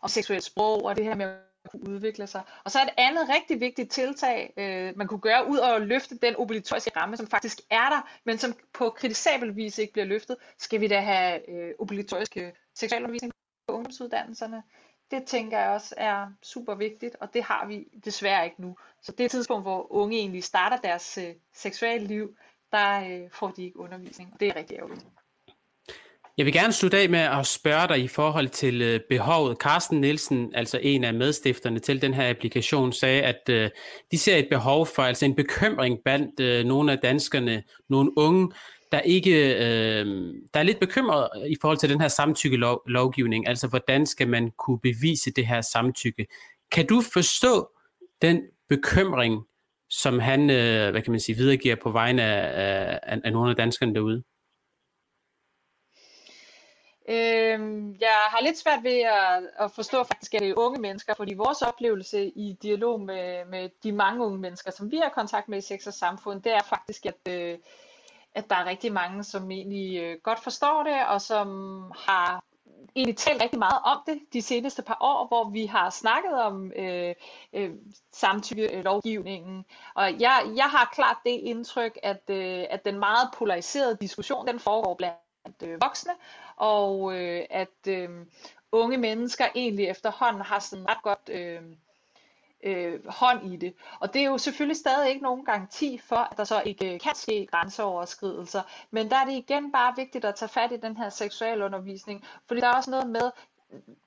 om 0.00 0.08
seksuelt 0.08 0.44
sprog 0.44 0.84
og 0.84 0.96
det 0.96 1.04
her 1.04 1.14
med 1.14 1.26
at 1.64 1.70
kunne 1.70 1.90
udvikle 1.90 2.26
sig. 2.26 2.42
Og 2.64 2.70
så 2.70 2.78
er 2.78 2.82
et 2.82 2.94
andet 2.96 3.28
rigtig 3.28 3.60
vigtigt 3.60 3.90
tiltag, 3.90 4.54
øh, 4.56 4.96
man 4.96 5.06
kunne 5.06 5.20
gøre, 5.20 5.48
ud 5.48 5.58
over 5.58 5.74
at 5.74 5.86
løfte 5.86 6.18
den 6.18 6.36
obligatoriske 6.36 6.90
ramme, 6.96 7.16
som 7.16 7.26
faktisk 7.26 7.60
er 7.70 7.88
der, 7.88 8.08
men 8.24 8.38
som 8.38 8.54
på 8.72 8.90
kritisabel 8.90 9.56
vis 9.56 9.78
ikke 9.78 9.92
bliver 9.92 10.06
løftet, 10.06 10.36
skal 10.58 10.80
vi 10.80 10.88
da 10.88 11.00
have 11.00 11.50
øh, 11.50 11.74
obligatoriske 11.78 12.52
seksualundervisning 12.74 13.32
på 13.68 13.74
ungdomsuddannelserne. 13.74 14.62
Det 15.10 15.24
tænker 15.24 15.58
jeg 15.58 15.70
også 15.70 15.94
er 15.96 16.26
super 16.42 16.74
vigtigt, 16.74 17.16
og 17.20 17.34
det 17.34 17.42
har 17.42 17.66
vi 17.66 17.88
desværre 18.04 18.44
ikke 18.44 18.62
nu. 18.62 18.76
Så 19.02 19.12
det 19.12 19.20
er 19.20 19.24
et 19.24 19.30
tidspunkt, 19.30 19.64
hvor 19.64 19.92
unge 19.92 20.16
egentlig 20.18 20.44
starter 20.44 20.76
deres 20.76 21.18
øh, 21.18 21.34
seksuelle 21.52 22.06
liv, 22.06 22.36
der 22.72 23.00
øh, 23.00 23.30
får 23.32 23.50
de 23.50 23.64
ikke 23.64 23.78
undervisning. 23.78 24.40
Det 24.40 24.48
er 24.48 24.56
rigtig 24.56 24.76
ærgerligt. 24.76 25.06
Jeg 26.38 26.46
vil 26.46 26.52
gerne 26.52 26.72
slutte 26.72 26.98
af 26.98 27.08
med 27.08 27.18
at 27.18 27.46
spørge 27.46 27.88
dig 27.88 28.04
i 28.04 28.08
forhold 28.08 28.48
til 28.48 28.82
øh, 28.82 29.00
behovet. 29.08 29.56
Carsten 29.56 30.00
Nielsen, 30.00 30.54
altså 30.54 30.78
en 30.82 31.04
af 31.04 31.14
medstifterne 31.14 31.78
til 31.78 32.02
den 32.02 32.14
her 32.14 32.30
applikation, 32.30 32.92
sagde, 32.92 33.22
at 33.22 33.48
øh, 33.50 33.70
de 34.10 34.18
ser 34.18 34.36
et 34.36 34.48
behov 34.50 34.86
for, 34.86 35.02
altså 35.02 35.24
en 35.24 35.34
bekymring 35.34 35.98
blandt 36.04 36.40
øh, 36.40 36.64
nogle 36.64 36.92
af 36.92 36.98
danskerne, 36.98 37.62
nogle 37.88 38.18
unge, 38.18 38.52
der 38.92 39.00
ikke, 39.00 39.54
øh, 39.54 40.06
der 40.54 40.60
er 40.60 40.62
lidt 40.62 40.80
bekymret 40.80 41.28
i 41.48 41.56
forhold 41.60 41.78
til 41.78 41.88
den 41.88 42.00
her 42.00 42.08
samtykke-lovgivning, 42.08 43.48
altså 43.48 43.68
hvordan 43.68 44.06
skal 44.06 44.28
man 44.28 44.50
kunne 44.58 44.80
bevise 44.80 45.30
det 45.30 45.46
her 45.46 45.60
samtykke. 45.60 46.26
Kan 46.72 46.86
du 46.86 47.00
forstå 47.12 47.68
den 48.22 48.42
bekymring, 48.68 49.42
som 49.90 50.18
han, 50.18 50.50
øh, 50.50 50.90
hvad 50.90 51.02
kan 51.02 51.10
man 51.10 51.20
sige, 51.20 51.36
videregiver 51.36 51.76
på 51.82 51.90
vegne 51.90 52.22
af, 52.22 53.00
af, 53.02 53.20
af 53.24 53.32
nogle 53.32 53.50
af 53.50 53.56
danskerne 53.56 53.94
derude? 53.94 54.22
Øhm, 57.08 57.96
jeg 58.00 58.18
har 58.28 58.42
lidt 58.42 58.58
svært 58.58 58.82
ved 58.82 59.00
at, 59.00 59.42
at 59.58 59.70
forstå 59.70 60.04
faktisk, 60.04 60.34
at 60.34 60.40
det 60.40 60.50
er 60.50 60.58
unge 60.58 60.80
mennesker, 60.80 61.14
fordi 61.14 61.34
vores 61.34 61.62
oplevelse 61.62 62.28
i 62.28 62.56
dialog 62.62 63.00
med, 63.00 63.44
med 63.44 63.70
de 63.82 63.92
mange 63.92 64.24
unge 64.24 64.38
mennesker, 64.38 64.70
som 64.70 64.90
vi 64.90 64.96
har 64.96 65.08
kontakt 65.08 65.48
med 65.48 65.58
i 65.58 65.60
sex 65.60 65.86
og 65.86 65.92
samfund, 65.92 66.42
det 66.42 66.52
er 66.52 66.62
faktisk, 66.68 67.06
at, 67.06 67.28
øh, 67.28 67.58
at 68.34 68.50
der 68.50 68.56
er 68.56 68.64
rigtig 68.64 68.92
mange, 68.92 69.24
som 69.24 69.50
egentlig 69.50 70.02
øh, 70.02 70.18
godt 70.22 70.42
forstår 70.42 70.82
det, 70.82 71.06
og 71.06 71.20
som 71.20 71.48
har 71.96 72.44
egentlig 72.96 73.16
talt 73.16 73.42
rigtig 73.42 73.58
meget 73.58 73.80
om 73.84 73.98
det 74.06 74.20
de 74.32 74.42
seneste 74.42 74.82
par 74.82 74.98
år, 75.00 75.26
hvor 75.26 75.50
vi 75.50 75.66
har 75.66 75.90
snakket 75.90 76.34
om 76.34 76.72
øh, 76.76 77.14
øh, 77.52 77.70
samtykke-lovgivningen. 78.12 79.64
Og 79.94 80.20
jeg, 80.20 80.52
jeg 80.56 80.64
har 80.64 80.90
klart 80.92 81.16
det 81.24 81.30
indtryk, 81.30 81.98
at, 82.02 82.22
øh, 82.30 82.64
at 82.70 82.84
den 82.84 82.98
meget 82.98 83.28
polariserede 83.34 83.98
diskussion, 84.00 84.46
den 84.46 84.58
foregår 84.58 84.94
blandt 84.94 85.62
øh, 85.62 85.80
voksne, 85.82 86.12
og 86.56 87.18
øh, 87.18 87.44
at 87.50 87.88
øh, 87.88 88.08
unge 88.72 88.98
mennesker 88.98 89.44
egentlig 89.54 89.86
efterhånden 89.86 90.42
har 90.42 90.58
sådan 90.58 90.88
ret 90.88 91.02
godt 91.02 91.30
øh, 91.32 91.62
øh, 92.64 93.08
hånd 93.08 93.52
i 93.52 93.56
det. 93.56 93.74
Og 94.00 94.14
det 94.14 94.22
er 94.22 94.26
jo 94.26 94.38
selvfølgelig 94.38 94.76
stadig 94.76 95.08
ikke 95.08 95.22
nogen 95.22 95.44
garanti 95.44 95.98
for, 95.98 96.16
at 96.16 96.36
der 96.36 96.44
så 96.44 96.62
ikke 96.66 96.94
øh, 96.94 97.00
kan 97.00 97.14
ske 97.14 97.46
grænseoverskridelser, 97.46 98.62
men 98.90 99.10
der 99.10 99.16
er 99.16 99.24
det 99.24 99.32
igen 99.32 99.72
bare 99.72 99.94
vigtigt 99.96 100.24
at 100.24 100.34
tage 100.34 100.48
fat 100.48 100.72
i 100.72 100.76
den 100.76 100.96
her 100.96 101.08
seksualundervisning, 101.08 102.24
fordi 102.46 102.60
der 102.60 102.66
er 102.68 102.76
også 102.76 102.90
noget 102.90 103.10
med, 103.10 103.30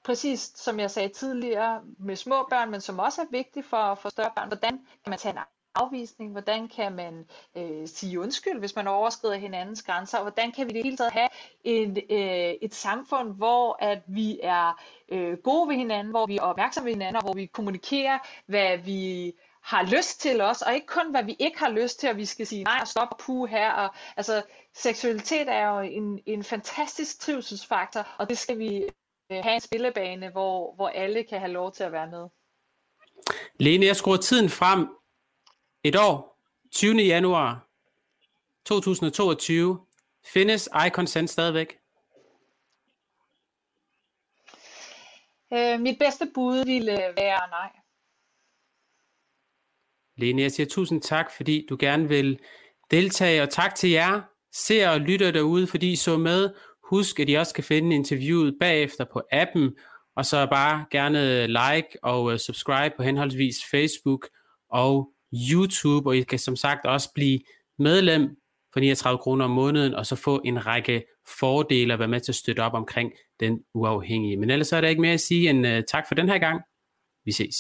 præcis 0.03 0.51
som 0.55 0.79
jeg 0.79 0.91
sagde 0.91 1.09
tidligere, 1.09 1.81
med 1.99 2.15
små 2.15 2.47
børn, 2.49 2.71
men 2.71 2.81
som 2.81 2.99
også 2.99 3.21
er 3.21 3.25
vigtigt 3.31 3.65
for, 3.65 3.95
for 3.95 4.09
større 4.09 4.31
børn, 4.35 4.47
hvordan 4.47 4.77
kan 5.03 5.09
man 5.09 5.19
tage 5.19 5.31
en 5.31 5.37
afvisning, 5.81 6.31
hvordan 6.31 6.67
kan 6.67 6.95
man 6.95 7.25
øh, 7.57 7.87
sige 7.87 8.19
undskyld, 8.19 8.59
hvis 8.59 8.75
man 8.75 8.87
overskrider 8.87 9.35
hinandens 9.35 9.83
grænser, 9.83 10.17
og 10.17 10.23
hvordan 10.23 10.51
kan 10.51 10.67
vi 10.67 10.73
det 10.73 10.83
hele 10.83 10.97
taget 10.97 11.11
have 11.11 11.29
et, 11.63 11.97
øh, 12.09 12.53
et 12.61 12.75
samfund, 12.75 13.35
hvor 13.35 13.77
at 13.79 14.01
vi 14.07 14.39
er 14.43 14.81
øh, 15.09 15.37
gode 15.37 15.69
ved 15.69 15.75
hinanden, 15.75 16.11
hvor 16.11 16.25
vi 16.25 16.37
er 16.37 16.41
opmærksomme 16.41 16.85
ved 16.85 16.93
hinanden, 16.93 17.15
og 17.15 17.23
hvor 17.23 17.33
vi 17.33 17.45
kommunikerer, 17.45 18.19
hvad 18.45 18.77
vi 18.77 19.33
har 19.61 19.83
lyst 19.83 20.21
til 20.21 20.41
os, 20.41 20.61
og 20.61 20.73
ikke 20.75 20.87
kun 20.87 21.11
hvad 21.11 21.23
vi 21.23 21.35
ikke 21.39 21.59
har 21.59 21.69
lyst 21.69 21.99
til, 21.99 22.09
og 22.09 22.17
vi 22.17 22.25
skal 22.25 22.47
sige 22.47 22.63
nej 22.63 22.79
og 22.81 22.87
stop 22.87 23.07
og 23.11 23.17
puh 23.17 23.49
her. 23.49 23.71
Og, 23.71 23.95
altså, 24.17 24.43
seksualitet 24.73 25.47
er 25.49 25.69
jo 25.69 25.79
en, 25.79 26.19
en 26.25 26.43
fantastisk 26.43 27.19
trivselsfaktor, 27.19 28.07
og 28.17 28.29
det 28.29 28.37
skal 28.37 28.59
vi 28.59 28.83
øh, 29.31 29.43
have 29.43 29.55
en 29.55 29.61
spillebane, 29.61 30.29
hvor, 30.29 30.75
hvor 30.75 30.87
alle 30.87 31.23
kan 31.23 31.39
have 31.39 31.51
lov 31.51 31.71
til 31.71 31.83
at 31.83 31.91
være 31.91 32.07
med. 32.07 32.27
Lene, 33.59 33.85
jeg 33.85 33.95
skruer 33.95 34.17
tiden 34.17 34.49
frem 34.49 34.87
et 35.87 35.95
år, 35.95 36.39
20. 36.71 37.01
januar 37.01 37.67
2022, 38.65 39.79
findes 40.33 40.69
iConsent 40.87 41.29
stadigvæk? 41.29 41.77
Øh, 45.53 45.79
mit 45.79 45.99
bedste 45.99 46.31
bud 46.33 46.65
ville 46.65 46.91
være 46.91 47.49
nej. 47.49 47.71
Lene, 50.17 50.41
jeg 50.41 50.51
siger 50.51 50.67
tusind 50.67 51.01
tak, 51.01 51.31
fordi 51.35 51.65
du 51.69 51.77
gerne 51.79 52.07
vil 52.07 52.39
deltage, 52.91 53.41
og 53.41 53.49
tak 53.49 53.75
til 53.75 53.89
jer, 53.89 54.21
ser 54.53 54.89
og 54.89 54.99
lytter 54.99 55.31
derude, 55.31 55.67
fordi 55.67 55.91
I 55.91 55.95
så 55.95 56.17
med. 56.17 56.53
Husk, 56.83 57.19
at 57.19 57.29
I 57.29 57.33
også 57.33 57.53
kan 57.53 57.63
finde 57.63 57.95
interviewet 57.95 58.57
bagefter 58.59 59.05
på 59.13 59.21
appen, 59.31 59.75
og 60.15 60.25
så 60.25 60.45
bare 60.45 60.85
gerne 60.91 61.47
like 61.47 61.97
og 62.03 62.33
øh, 62.33 62.39
subscribe 62.39 62.95
på 62.97 63.03
henholdsvis 63.03 63.55
Facebook 63.71 64.29
og 64.69 65.13
YouTube, 65.33 66.09
og 66.09 66.17
I 66.17 66.23
kan 66.23 66.39
som 66.39 66.55
sagt 66.55 66.85
også 66.85 67.09
blive 67.15 67.39
medlem 67.79 68.29
for 68.73 68.79
39 68.79 69.17
kroner 69.17 69.45
om 69.45 69.51
måneden, 69.51 69.93
og 69.93 70.05
så 70.05 70.15
få 70.15 70.41
en 70.45 70.65
række 70.65 71.03
fordele 71.39 71.93
og 71.93 71.99
være 71.99 72.07
med 72.07 72.19
til 72.19 72.31
at 72.31 72.35
støtte 72.35 72.59
op 72.59 72.73
omkring 72.73 73.11
den 73.39 73.59
uafhængige. 73.73 74.37
Men 74.37 74.49
ellers 74.49 74.71
er 74.71 74.81
der 74.81 74.87
ikke 74.87 75.01
mere 75.01 75.13
at 75.13 75.19
sige 75.19 75.49
end 75.49 75.67
uh, 75.67 75.79
tak 75.87 76.07
for 76.07 76.15
den 76.15 76.29
her 76.29 76.37
gang. 76.37 76.61
Vi 77.25 77.31
ses. 77.31 77.55